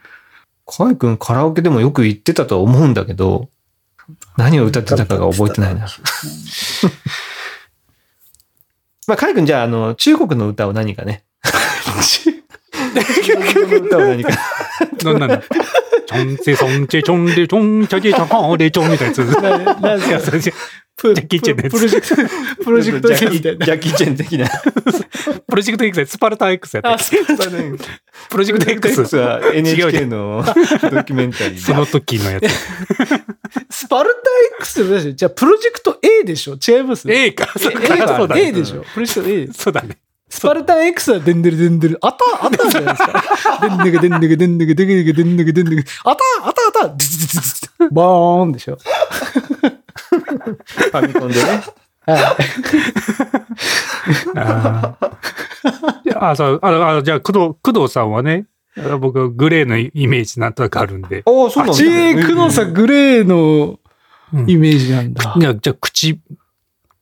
[0.66, 3.50] カイ君カラオケでもよく行ってたとは思うんだけど、
[4.38, 5.88] 何を歌ってたかが覚えてないな。
[9.08, 11.24] まあ、カイ君じゃあ、あの、中国の歌を何かね。
[13.24, 13.36] 中
[13.68, 14.30] 国の歌を何か。
[15.04, 15.42] なんなんだ
[16.08, 19.80] チョンセソンチェチョンレチョンチャジェチャハーレチョンみたいなやつ。
[19.82, 20.20] ななんすか？
[20.22, 20.40] それ
[21.02, 23.66] プジャッキーチェンのやつプロジェクト、プロジェクトジャ A ッキみたいな。
[23.66, 24.50] ジャッキーチェン的な。
[25.48, 27.46] プロジェクト X やスパルタン X やったっあ、けそうだ
[28.30, 29.02] プロジェクト X。
[29.02, 31.60] X は NHK のドキュメンタリーで。
[31.60, 32.48] その時のやつ。
[33.70, 34.20] スパルタ
[34.60, 37.48] X でしょじゃあ、プロジェクト A でしょ違います A か。
[37.58, 39.48] そう A かかそうだね A でしょプロジェクト A。
[39.54, 39.98] そうだね。
[40.32, 41.98] スパルタン X はデンデルデンデル。
[42.02, 43.24] あたあたじゃないですか。
[43.62, 45.84] デンデグデンデグデンデグデンデグデンデグデンデグ。
[46.04, 48.78] あたあたあたズズズズズバーンでしょ。
[50.70, 51.64] ファミコンでね。
[52.06, 52.36] は
[56.06, 58.46] いやあ、そう、あの、あのじゃあ、工藤、工藤さんはね、
[59.00, 61.24] 僕、グレーのイメージなんとなくあるんで。
[61.26, 61.82] ああ、そうなんい。
[61.82, 63.80] えー、久野さん、グレーの
[64.32, 65.34] うんイメージなんだ。
[65.36, 66.20] いや、じゃあ、口、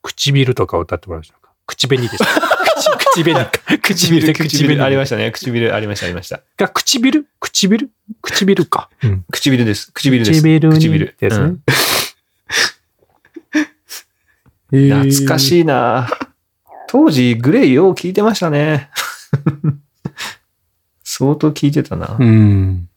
[0.02, 1.52] 唇とかを歌ってもらうでしょうか。
[1.66, 2.24] 口紅です。
[2.24, 3.50] 口 口紅か。
[3.82, 4.80] 唇で口紅。
[4.80, 5.30] ありましたね。
[5.30, 6.40] 唇ありました、ありました。
[6.56, 7.90] が、唇唇
[8.22, 8.88] 唇か。
[9.02, 9.24] うん。
[9.30, 9.92] 唇です。
[9.92, 10.40] 唇です。
[10.40, 11.16] 唇に唇。
[11.20, 11.60] ですねうん
[14.70, 15.40] 懐かい。
[15.40, 16.08] しいな
[16.88, 18.90] 当時、グレイよう聞いてましたね。
[21.04, 22.16] 相当聞いてたな。
[22.18, 22.88] うん。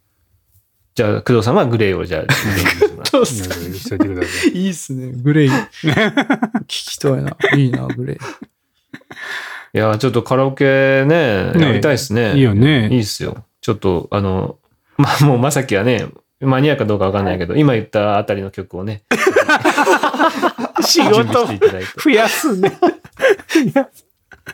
[0.95, 4.51] じゃあ、工藤さんはグレイをじゃあ、グレイにしてもらってそうっいすろいろしといてください。
[4.51, 5.11] いいっすね。
[5.13, 5.49] グレイ。
[5.49, 7.37] 聞きたいな。
[7.55, 8.17] いいな、グレイ。
[8.17, 8.19] い
[9.77, 12.35] や、ちょっとカラオケね、ねやりたいですね。
[12.35, 13.45] いいよねいいっすよ。
[13.61, 14.57] ちょっと、あの、
[14.97, 16.07] まあ、もうまさきはね、
[16.41, 19.03] 間に合うかどうかわかんないけど、今言ったあたりの曲をね、
[20.81, 21.47] 仕事。
[21.97, 22.77] 増やすね。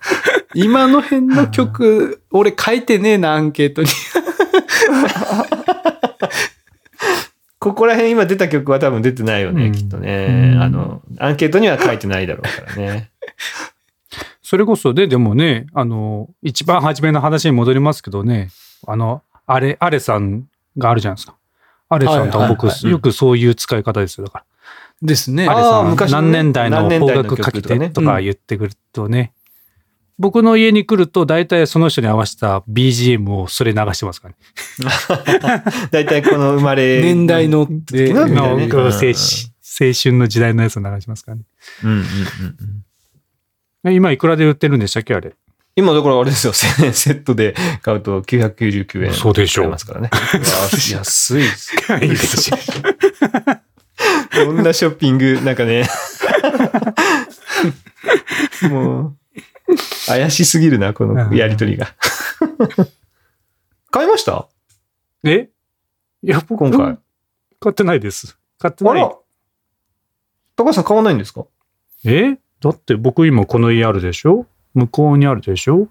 [0.53, 3.89] 今の辺の曲、俺書いてねえな、アンケートに。
[7.59, 10.53] ここら辺今出た曲は多分出てないよね、うんきっとね。
[10.53, 13.09] うんあの、アンケートには書いてないだろうからね。
[14.41, 18.49] それこそで、でもね、あの、一番初めの話に戻りますけどね、
[18.85, 20.45] あの、あれ、アレさん
[20.77, 21.35] があるじゃないですか。
[21.89, 24.27] アレさんと僕、よくそういう使い方ですよ。
[24.27, 24.45] だから。
[25.01, 25.47] ですね。
[25.47, 29.33] あー昔何年代の何年邦代の曲楽書きとかね手とか言ってくるとね、
[30.19, 34.39] 僕の家に来ると大体その人に合わせた BGM をそれ流してますからね。
[35.91, 37.01] 大体この生まれ。
[37.03, 37.81] 年代の青春
[40.13, 41.43] の時代のやつを流しますからね。
[41.83, 42.05] うんうんうん
[43.89, 45.33] 今いくらで売ってるんでしたっけあれ？
[45.77, 49.13] 今だからあれですよ、セ セットで買うと999円。
[49.13, 50.09] そうでしょうますからね。
[50.33, 51.97] 安いですよ。
[51.99, 52.51] いいです
[54.39, 55.87] よこんなショッピング、なんかね。
[58.69, 59.17] もう、
[60.07, 61.95] 怪しすぎるな、このやりとりが。
[63.91, 64.47] 買いました？
[65.23, 65.49] え？
[66.23, 66.97] いや、僕、今回。
[67.59, 68.37] 買ってないです。
[68.59, 69.01] 買ってない。
[70.55, 71.45] 高橋さん買わないんですか？
[72.05, 72.37] え？
[72.59, 74.47] だって僕今この家あるでしょ？
[74.73, 75.87] 向こうにあるでしょ？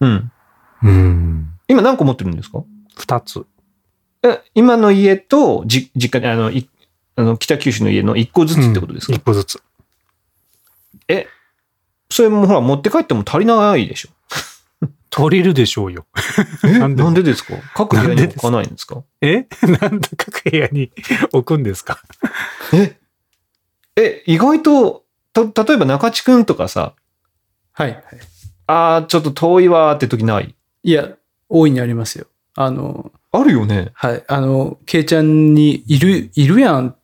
[0.00, 0.32] うん。
[0.82, 1.50] うん。
[1.68, 2.64] 今何個持ってるんですか？
[2.96, 3.46] 二つ。
[4.22, 6.68] え、今の家と、じ、実家に、あの、い
[7.16, 9.62] あの北九州の家の1個ずつってことですか、一個ずつ。
[11.08, 11.26] え、
[12.10, 14.08] それもほら持って帰っても足りないでしょ？
[15.10, 16.06] 取れるでしょうよ。
[16.64, 16.72] え？
[16.78, 17.02] なんで？
[17.04, 17.54] なんでですか？
[17.74, 19.02] 各部屋に置かないんですか？
[19.20, 19.46] え？
[19.80, 20.90] なんで各部屋に
[21.32, 22.00] 置くんですか？
[22.72, 22.98] え？
[23.96, 26.94] え、意外と、た、例えば中地くんとかさ、
[27.72, 27.90] はい。
[27.92, 28.02] はい
[28.66, 30.54] あー、ちょっと遠いわーって時ない？
[30.82, 31.10] いや、
[31.48, 32.26] 大いにありますよ。
[32.56, 33.90] あの、あるよね。
[33.94, 34.24] はい。
[34.26, 36.96] あの、ケイちゃんに、いる、いるやん、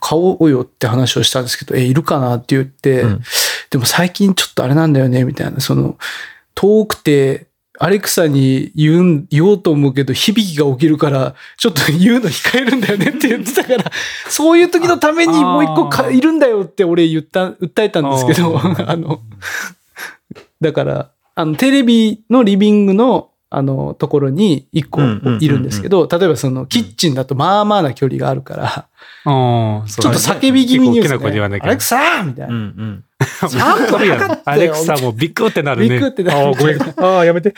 [0.00, 3.22] 買おうよって話をしたんですけど、え、いるかなって言って、うん。
[3.70, 5.98] でも最近ちょっとあれなんだよね、みたいな、その、
[6.54, 7.48] 遠くて、
[7.80, 13.92] アレクサに言うん、言おうと思うけど、響きが起きるから、ちょっと言うの控えるんだよねって言ってたから、
[14.28, 19.20] そういう時のためにもう一個かいるんだよって俺言った、訴えたんですけど、 あの、
[20.60, 28.66] だから、あの、テレビのリビングの、あの、ところに一個うんうんうんうんいるんですけど、例えばその、キッチンだとまあまあな距離があるから、
[29.24, 31.08] ああ、ちょっと叫び気味にね。
[31.08, 32.84] アレクサみたいうんうな。
[32.84, 33.04] ん。
[33.48, 35.88] ちゃんと測ってよアレクサもビックってなるね。
[35.88, 36.82] ビックってなるああ、ごめん。
[36.82, 37.54] ああ、やめて。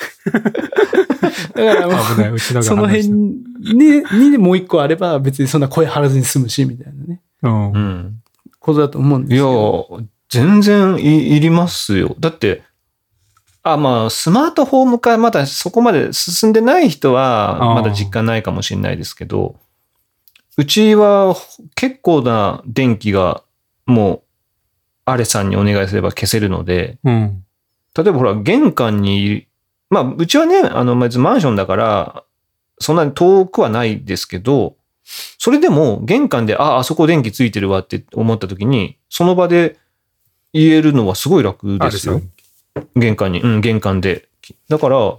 [1.54, 7.78] だからもう、その辺に、にもう一個あれば別にそんな声張らずに済むし、みたいなね、うんう。
[7.78, 8.14] ん。
[8.58, 9.88] ことだと思うんいやですけど。
[9.92, 12.14] ー、全然いいりますよ。
[12.20, 12.62] だって、
[13.62, 19.56] あ、まあ、スマートフォーム化まだそこまで進んでない人は、まだ実感ないかもしれないですけど、
[20.56, 21.36] うちは
[21.74, 23.42] 結構な電気が
[23.86, 24.22] もう、
[25.04, 27.44] アレさんにお願いすれば消せるので、うん。
[27.96, 29.46] 例えばほら、玄関に、
[29.90, 32.24] まあ、うちはね、あの、まずマンションだから、
[32.78, 34.76] そんなに遠くはないですけど、
[35.38, 39.76] それでも玄関で、あ、あそこ電気ついてるわって思った時に、その場で
[40.52, 42.22] 言えるのはすごい楽ですよ。
[42.96, 44.28] 玄関に、うん、玄関で。
[44.68, 45.16] だから、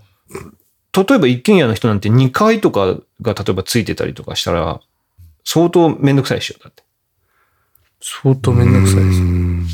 [0.94, 4.82] 例えば一軒家の人なんて2階とかが例えばついてたりとかしたら、
[5.44, 6.84] 相当めんどくさいでしょ、だって。
[8.02, 9.20] 相当めんどくさいです。
[9.20, 9.68] うん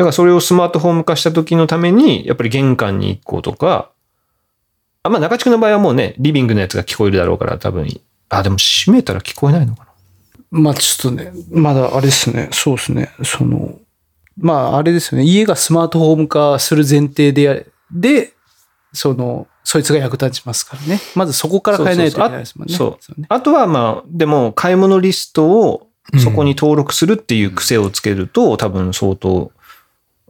[0.00, 3.90] だからそれをスマートフォーム化した時のために、やっぱり玄関に1個とか、
[5.02, 7.86] あ、まあ中地区の場合はもうね、リビングのやつが聞こえるだろうから多分、
[8.30, 9.90] あ、でも閉めたら聞こえないのかな。
[10.50, 13.78] まあちょっとね、まだあれですね、そうですね、その、
[14.40, 17.56] まああれですよね、家がスマートフォーム化する前提でや、
[17.92, 18.32] で、
[18.92, 21.00] その、そいつが役立ちますからね。
[21.14, 22.74] まずそこから変えないといけないですもんね。
[22.74, 23.26] そうそうね。
[23.28, 25.88] あとはまあ、でも買い物リストを
[26.18, 29.52] そこに登録するっていう癖をつけると、多分相当、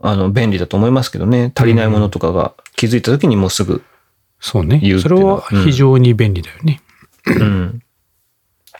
[0.02, 1.52] あの、便利だと思いますけどね。
[1.54, 3.82] 足りないものとかが気づいた時にもうすぐ、
[4.40, 4.98] そうね言う。
[4.98, 6.82] っそれはは非常に便利だよね。
[7.26, 7.82] うん。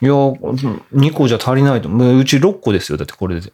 [0.01, 1.89] いや、2個じゃ足りないと。
[1.89, 2.97] もううち6個ですよ。
[2.97, 3.53] だってこれで。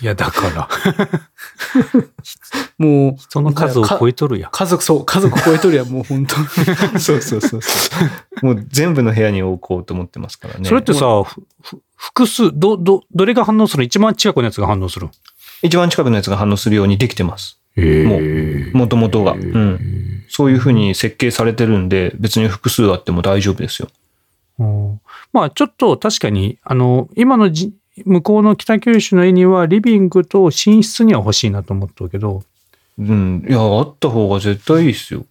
[0.00, 0.68] いや、だから、
[2.78, 4.50] もう、その数を超えとるやん。
[4.50, 6.36] 家族、そう、家族超えとるやん、もう本当
[6.98, 7.90] そうそうそうそ
[8.42, 8.46] う。
[8.46, 10.68] もう全部の部屋に置こうと思ってますからね。
[10.68, 11.22] それってさ、
[11.96, 15.08] 複数、ど、ど、どれが反応する一番近くのやつが反応する
[15.62, 17.60] 一番近くのやつが反応するようにできてます。
[17.76, 19.32] もうもともとが。
[19.32, 20.02] うん。
[20.28, 23.88] そういうふうに設計されてるんで、別に複数あっても大丈夫ですよ。
[24.58, 25.00] うん
[25.32, 27.72] まあちょっと確かに、あの、今のじ
[28.04, 32.42] 向こうの北九州の絵にはリビングと寝室には欲しいなと思ったけど、
[32.98, 33.44] うん。
[33.48, 35.24] いや、あった方が絶対いいですよ。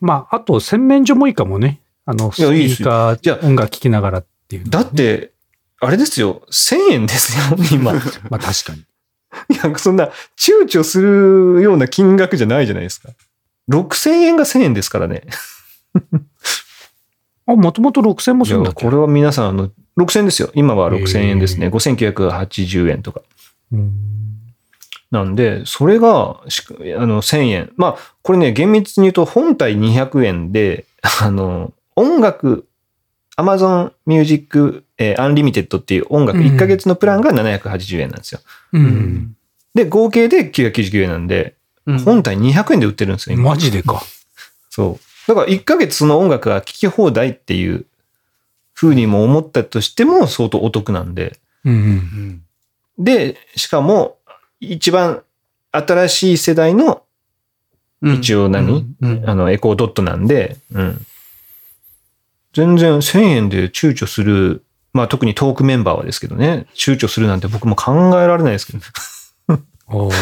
[0.00, 1.80] まああと洗面所もいいかもね。
[2.04, 5.32] あの、スピーカじゃー、音楽聴きながらっていうのだって、
[5.80, 6.42] あれですよ。
[6.50, 7.92] 1000円ですよ、 今。
[7.92, 7.94] い
[8.30, 8.84] まあ確かに。
[9.62, 10.06] や、そんな、
[10.36, 13.10] 躊躇するような金額じゃないじゃないですか。
[13.70, 15.22] 6000円が1000円ですからね。
[17.46, 20.50] あ、もともと6000もするんだこれは皆さん、あの、6000円ですよ。
[20.54, 21.68] 今は6000円ですね。
[21.68, 23.22] 5980円とか。
[23.72, 23.92] うん
[25.10, 26.42] なんで、それが、あ
[27.06, 27.72] の、1000円。
[27.76, 30.84] まあ、これね、厳密に言うと、本体200円で、
[31.22, 32.66] あの、音楽、
[33.38, 38.40] Amazon Music、えー Unlimited っていう音楽うん1ヶ月のプランが780円なんですよ。
[38.72, 39.36] うん。
[39.74, 41.54] で、合計で999円なんで、
[41.86, 43.50] うん本体200円で売ってるんですよ、今。
[43.50, 44.02] マジでか。
[44.68, 45.28] そう。
[45.28, 47.86] だから1ヶ月その音楽が聴き放題っていう
[48.80, 51.36] 風にも思ったとしても相当お得なんで。
[51.64, 51.80] うんうん。
[51.80, 52.42] うん。
[52.96, 54.18] で、しかも
[54.60, 55.24] 一番
[55.72, 57.02] 新しい世代の
[58.00, 61.04] 一応何、うんあのエコードットなんで、うん。
[62.52, 69.58] 全然1000円で躊躇する、まあ特にトークメンバーはですけどね、躊躇するなんて僕も考えられないですけど、
[69.88, 70.12] おー。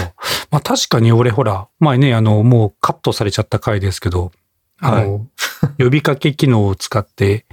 [0.51, 4.33] まあ確かに俺ほら、前ね、あの、もうカットされちゃった回ですけど、
[4.81, 5.27] あの、
[5.79, 7.45] 呼びかけ機能を使って、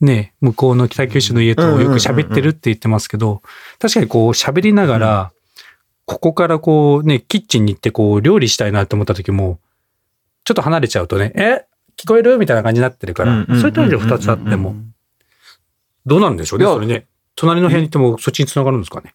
[0.00, 3.42] ね、向こうの北九州の家とよく喋ってるって言ってますけど、
[3.78, 5.32] 確かにこう喋りながら、
[6.04, 9.58] ここからこうね、キッチンに行ってこう料理したいなと思った時も、
[10.44, 11.66] ちょっと離れちゃうとね、え？
[11.96, 12.38] 聞こえる？
[12.38, 14.76] みたいな感じになってるから、そういった意味で二つあっても、
[16.06, 17.06] どうなるんでしょうね、それね。
[17.34, 19.14] 隣の部屋に行ってもそっちに繋がるんですかね。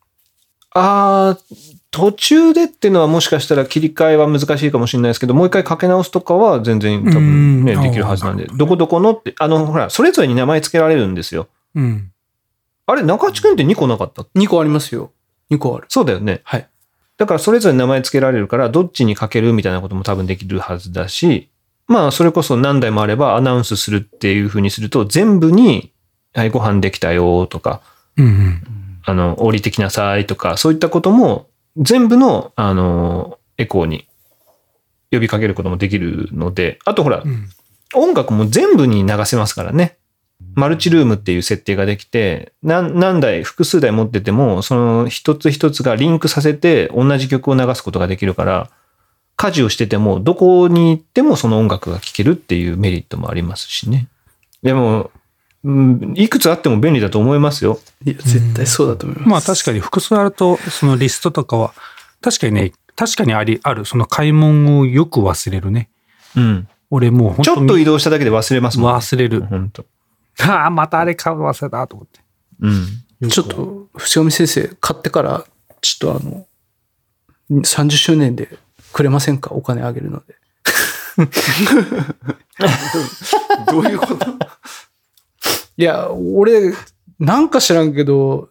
[0.71, 11.47] あー途中でっていうのはもしかしたら切り替えは難しいかもしれないですけど、もう一回かけ直すとかは全然多分ね、うんできるはずなんでどこどこのって、あの、ほら、それぞれに名前付けられるんですよ。
[11.75, 12.11] うん。
[12.87, 15.11] あれ、中地君って2個なかった？2個ありますよ。
[15.51, 15.85] 2個ある。
[15.87, 16.41] そうだよね。
[16.43, 16.67] はい。
[17.17, 21.49] だからそれぞれ名前付けられるから、どっちにかけるみたいなことも多分できるはずだし、
[21.87, 25.91] まあ、それこそ何台もあればアナウンスするっていう風にすると、全部に、
[26.33, 27.81] はい、ご飯できたよとか、
[28.17, 28.61] うんうん。
[29.05, 34.07] あの、降りてきなさいとか、そういったことも、全部の、あの、エコーに
[35.11, 37.49] 呼びかけることもできるので、あとほらう、ん
[37.95, 39.97] 音楽も全部に流せますからね。
[40.55, 48.69] マルチルームっていう設定ができて、何何台、複数台持ってても、その一つ一つがリンクさせて同じ曲を流すことができるから、
[49.35, 54.07] 家事をしてても、どこに行ってもその音楽が聴けるっていうメリットもありますしね。
[54.61, 55.11] でも、
[55.65, 57.79] うんいくつあっても便利だと思いますよ。
[58.03, 59.29] いや、絶対そうだと思います。
[59.29, 61.73] まあ確かに複数あると、そのリストとかは、
[62.21, 65.89] 確かにね、確かにあり、ある、その買い物をよく忘れるね。
[66.35, 66.67] うん。
[66.89, 68.97] 俺もう本当ちょっと移動しただけで忘れますもん、ね。
[68.97, 69.41] 忘れる。
[69.41, 69.85] 本当。
[70.41, 72.19] ああ、またあれ買う忘れたと思って。
[72.61, 72.69] う
[73.27, 73.29] ん。
[73.29, 75.45] ちょっと、伏上先生、買ってから、
[75.81, 76.45] ちょっとあの、
[77.61, 78.49] 30周年で
[78.91, 79.51] くれませんか？
[79.53, 80.35] お金あげるので。
[83.71, 84.25] どういうこと？
[85.77, 86.73] いや、俺、
[87.19, 88.49] なんか知らんけど、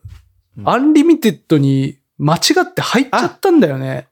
[0.65, 4.09] Unlimited に間違って入っちゃったんだよね。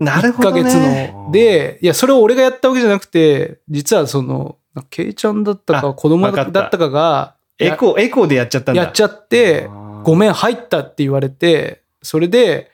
[0.00, 0.62] 1なるほど、ね。
[0.62, 1.30] ヶ月の。
[1.32, 4.58] で、いや、それを俺がやったわけじゃなくて、実はその、
[4.90, 8.82] ケイちゃんだったかあ子供わかっただったかが、エコー、エコーでやっちゃったんだ。
[8.82, 9.68] やっちゃって、
[10.02, 12.70] ごめん、入ったって言われて、それで、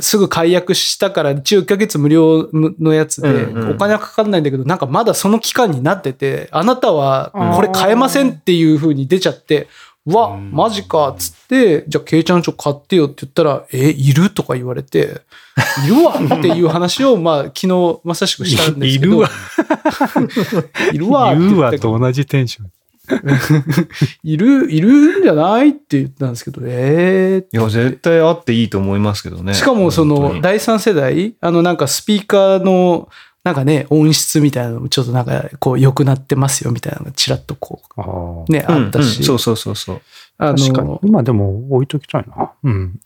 [0.00, 9.68] すぐ解約したから、一応1ヶ月無料のやつで、お金はかかんないんだけど、なんかまだその期間になってて、あなたはこれ買えませんっていう風に出ちゃって、
[10.06, 10.52] うわ、うん。
[10.52, 15.22] マジか、っつって、じゃあ、ケイちゃんちょっと買ってよって言ったら、え、いるとか言われて、
[15.86, 19.30] いるわっていう話を、まあ、昨日、まさしくしたんですけど、いるわ。
[20.92, 22.70] いるわって言うわと同じテンション。
[24.22, 29.54] いる、いるんじゃないって言ったんですけど、えーいや、絶対あっていいと思いますけどね。
[29.54, 33.08] しかもその第三世代、あのなんかスピーカーの
[33.44, 38.44] なんかね、音質みたいなのもちょっとなんかこう良くなってますよみたいなのがちらっとこああ。
[38.48, 39.18] うね、うんあったし。
[39.18, 40.00] うんそうそうそうそう。
[40.38, 41.00] あ確かにの。
[41.04, 42.52] 今でも置いときたいな。
[42.62, 43.00] うん。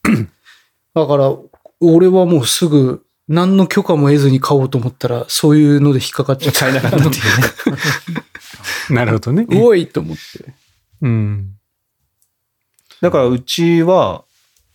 [0.94, 1.34] だから、
[1.80, 6.58] 俺はもうすぐ何の許可も得ずに買おうと思ったら、そういうので引っかかっちゃって。
[6.58, 7.16] 買えなかったっていうね。
[8.90, 9.46] なるほどね。
[9.48, 10.54] うおいと思って。
[11.02, 11.54] うん。
[13.00, 14.24] だからうちは、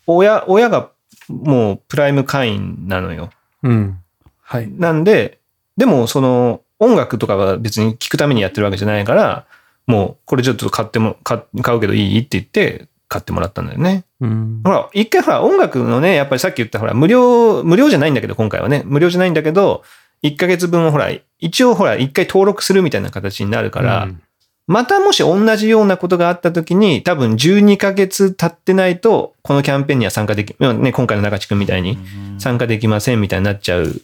[0.06, 0.92] 親、親が
[1.28, 3.32] もうプライム会員なのよ。
[3.64, 4.00] うん。
[4.42, 4.70] はい。
[4.72, 5.40] なんで、
[5.78, 9.48] でもその音楽とかは別に聴くためにやってるわけじゃないから、
[9.88, 12.20] もうこれちょっと買っても、買買うけどいい？
[12.20, 14.06] って言って買ってもらったんだよね。
[14.22, 14.72] うんほ。
[14.72, 19.84] ら、一回ほら音楽のね、やっぱりさっき言ったほら無料、無料じゃないんだけど今回はね、無料じゃないんだけど、
[20.24, 24.22] 1ヶ月分をほら、一応ほら、一回登録するみたいな形になるから、うん
[24.66, 31.98] またもし同じようなことがあった時に、多分12ヶ月経ってないと、このキャンペーンには参加でき、ね、今回の中地君みたいに
[32.40, 34.02] 参加できませんみたいになっちゃう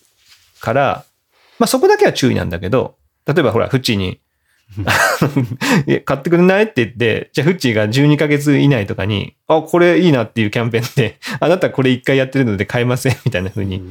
[0.60, 1.05] から、
[1.60, 2.95] まあそこだけは注意なんだけど、
[3.26, 4.20] 例えばほら、フッチーに、
[6.05, 13.82] 買ってくれないって言って、じゃあフッチーが12ヶ月以内とかに、あ、これいいなっていうキャンペーンで、 あなたこれ一回やってるので買えませんみたいな風に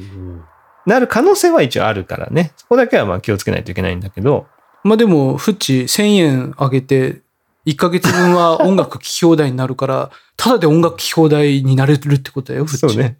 [0.85, 2.53] なる可能性は一応あるからね。
[2.57, 4.47] そこだけはまあ気をつけないといけないんだけど、
[4.83, 7.21] まあでも、フッチ1000円あげて、
[7.65, 12.79] 1ヶ月分は音楽聴き放題になるから、ただで音楽聴き放題になれるってことだよ、フッチ。
[12.79, 13.17] そうね。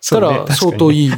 [0.00, 1.06] したら相当い。
[1.06, 1.16] いいん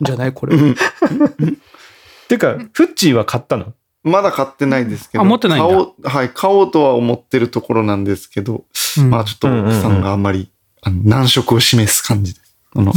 [0.00, 0.56] じゃないこれ。
[2.28, 3.74] てか、フッチーは買ったの？
[4.04, 5.22] まだ買ってないですけど。
[5.22, 8.64] あ持ってない買おう、はい、買おうとは思ってるところなんですけど、
[8.98, 10.50] うんまあちょっと奥さんがあんまり、
[10.82, 12.40] あの難色を示す感じで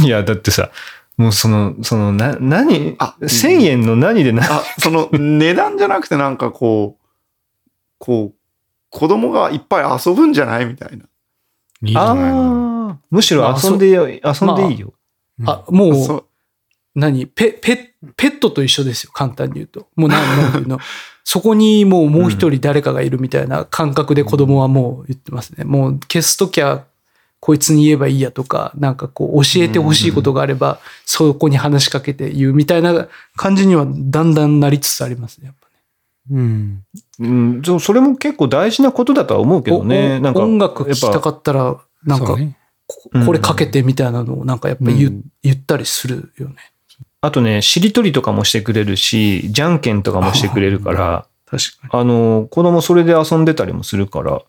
[0.00, 0.70] いや、だってさ、
[1.16, 7.04] もうその、その、な、何あ1000円の何でな、あ、その値段じゃなくてなんかこう、
[7.98, 8.38] こう、
[8.90, 11.04] 子供がいっぱい遊ぶんじゃないみたいな。
[11.82, 11.96] いい。
[11.96, 12.14] あ
[12.92, 14.94] あ、むしろ遊んでよ、遊んでいいよ。
[15.44, 16.24] あ、も、そうう、
[16.94, 19.88] 何ペ、ペ、ペットと一緒ですよ、簡単に言うと。
[19.96, 20.78] もう何、ていうの。
[21.24, 25.64] そこにもうもう一人誰かがいるみたいな感覚で子供はもう言ってますね。
[25.64, 26.84] もう消すときは
[27.40, 35.74] こいつに言えばいいやとか、なんかこう教えてほしいことがあれば、そこに話しかけて言うみたいな感じにはだんだんなりつつありますね、やっぱね。
[36.30, 36.84] うん。
[37.20, 40.16] うん、それも結構大事なことだとは思うけどね。
[40.16, 42.38] おなんか、音楽聴きたかったら、なんか
[42.86, 46.56] ここれかけてみたいなのをなんかやっぱ言,、うん言ったりするよね。
[47.20, 52.00] あとね、しりとりとかもしてくれるし、じゃんけんとかもしてくれるから、確かに。
[52.00, 54.42] あの、子供それで遊んでたりもするから、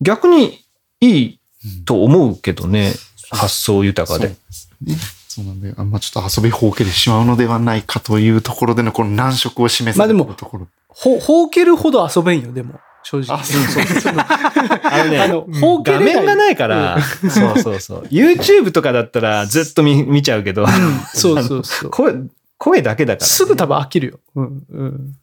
[0.00, 0.64] 逆に
[1.00, 1.40] いい
[1.84, 2.94] と思うけどね、
[3.30, 4.28] 発想豊かで。
[4.28, 5.16] そうですね。
[5.28, 10.68] そうなんで、あんまちょっと遊びほうけてしまうのではないかというところでのこの難色を示すまあでもところ。
[10.88, 12.80] ほ、ほうけるほど遊べんよ、でも。
[13.06, 13.38] 正直。
[13.38, 14.14] あ、そうそうそう。
[14.18, 16.00] あのね、あの、ほうけ画。
[16.00, 17.00] 面がないから、
[17.30, 18.02] そうそうそう。
[18.10, 20.66] YouTube とかだったらずっと見見ちゃうけど、
[21.14, 21.90] そうそうそう。
[21.90, 22.14] 声、
[22.58, 23.26] 声だけだから、ね。
[23.26, 24.18] すぐ多分飽きるよ。
[24.34, 24.64] うん。
[24.68, 25.14] うん。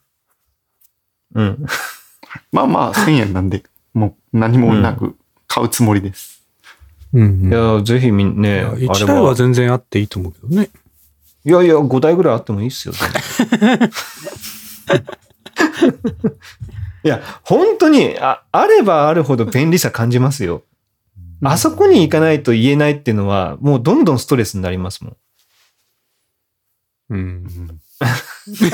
[1.36, 1.65] うん。
[2.53, 3.63] まあまあ、1000円なんで、
[3.93, 5.17] もう何もなく
[5.47, 6.41] 買うつもりです。
[7.11, 7.49] うん。
[7.49, 10.69] いや、ぜひみんいね、やあれ1台は全然あっていいと思うけどね。
[11.43, 12.93] いやいや、5台ぐらいあってもいいっすよ。
[17.04, 20.64] いや、本当にあ、あればあるほど便利さ感じますよ。
[21.43, 25.18] あそこに行かないと言えないっていうのは、もうどんどんストレスになりますもん。
[27.10, 27.45] うん。
[28.43, 28.70] 聞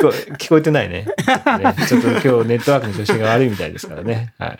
[0.00, 0.08] こ
[0.38, 1.06] 聞こえてないね。
[1.58, 4.34] ねちょっと今日ネットワークの調子が悪いみたいですからね。
[4.38, 4.58] はい。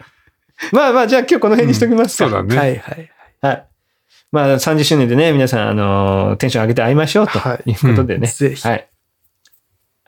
[0.73, 2.29] まあまあ、じゃあ今日この辺にしときますか。
[2.29, 2.57] そうだね。
[2.57, 3.11] はいはい。
[3.41, 3.67] はい。
[4.33, 8.27] まあ30周年でね、皆さん、あの、テンション上げて会いましょうとはいいうことでね。
[8.29, 8.67] ぜひ。
[8.67, 8.89] はい。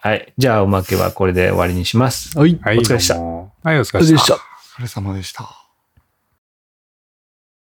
[0.03, 0.35] はい。
[0.37, 2.37] じゃあおまけはこれで終わりにします。
[2.37, 2.59] はい。
[2.61, 2.79] はい。
[2.79, 4.35] お疲れでしたはい、お疲れでし様でしたた。。
[4.35, 4.39] お
[4.81, 5.62] 疲れ様でした。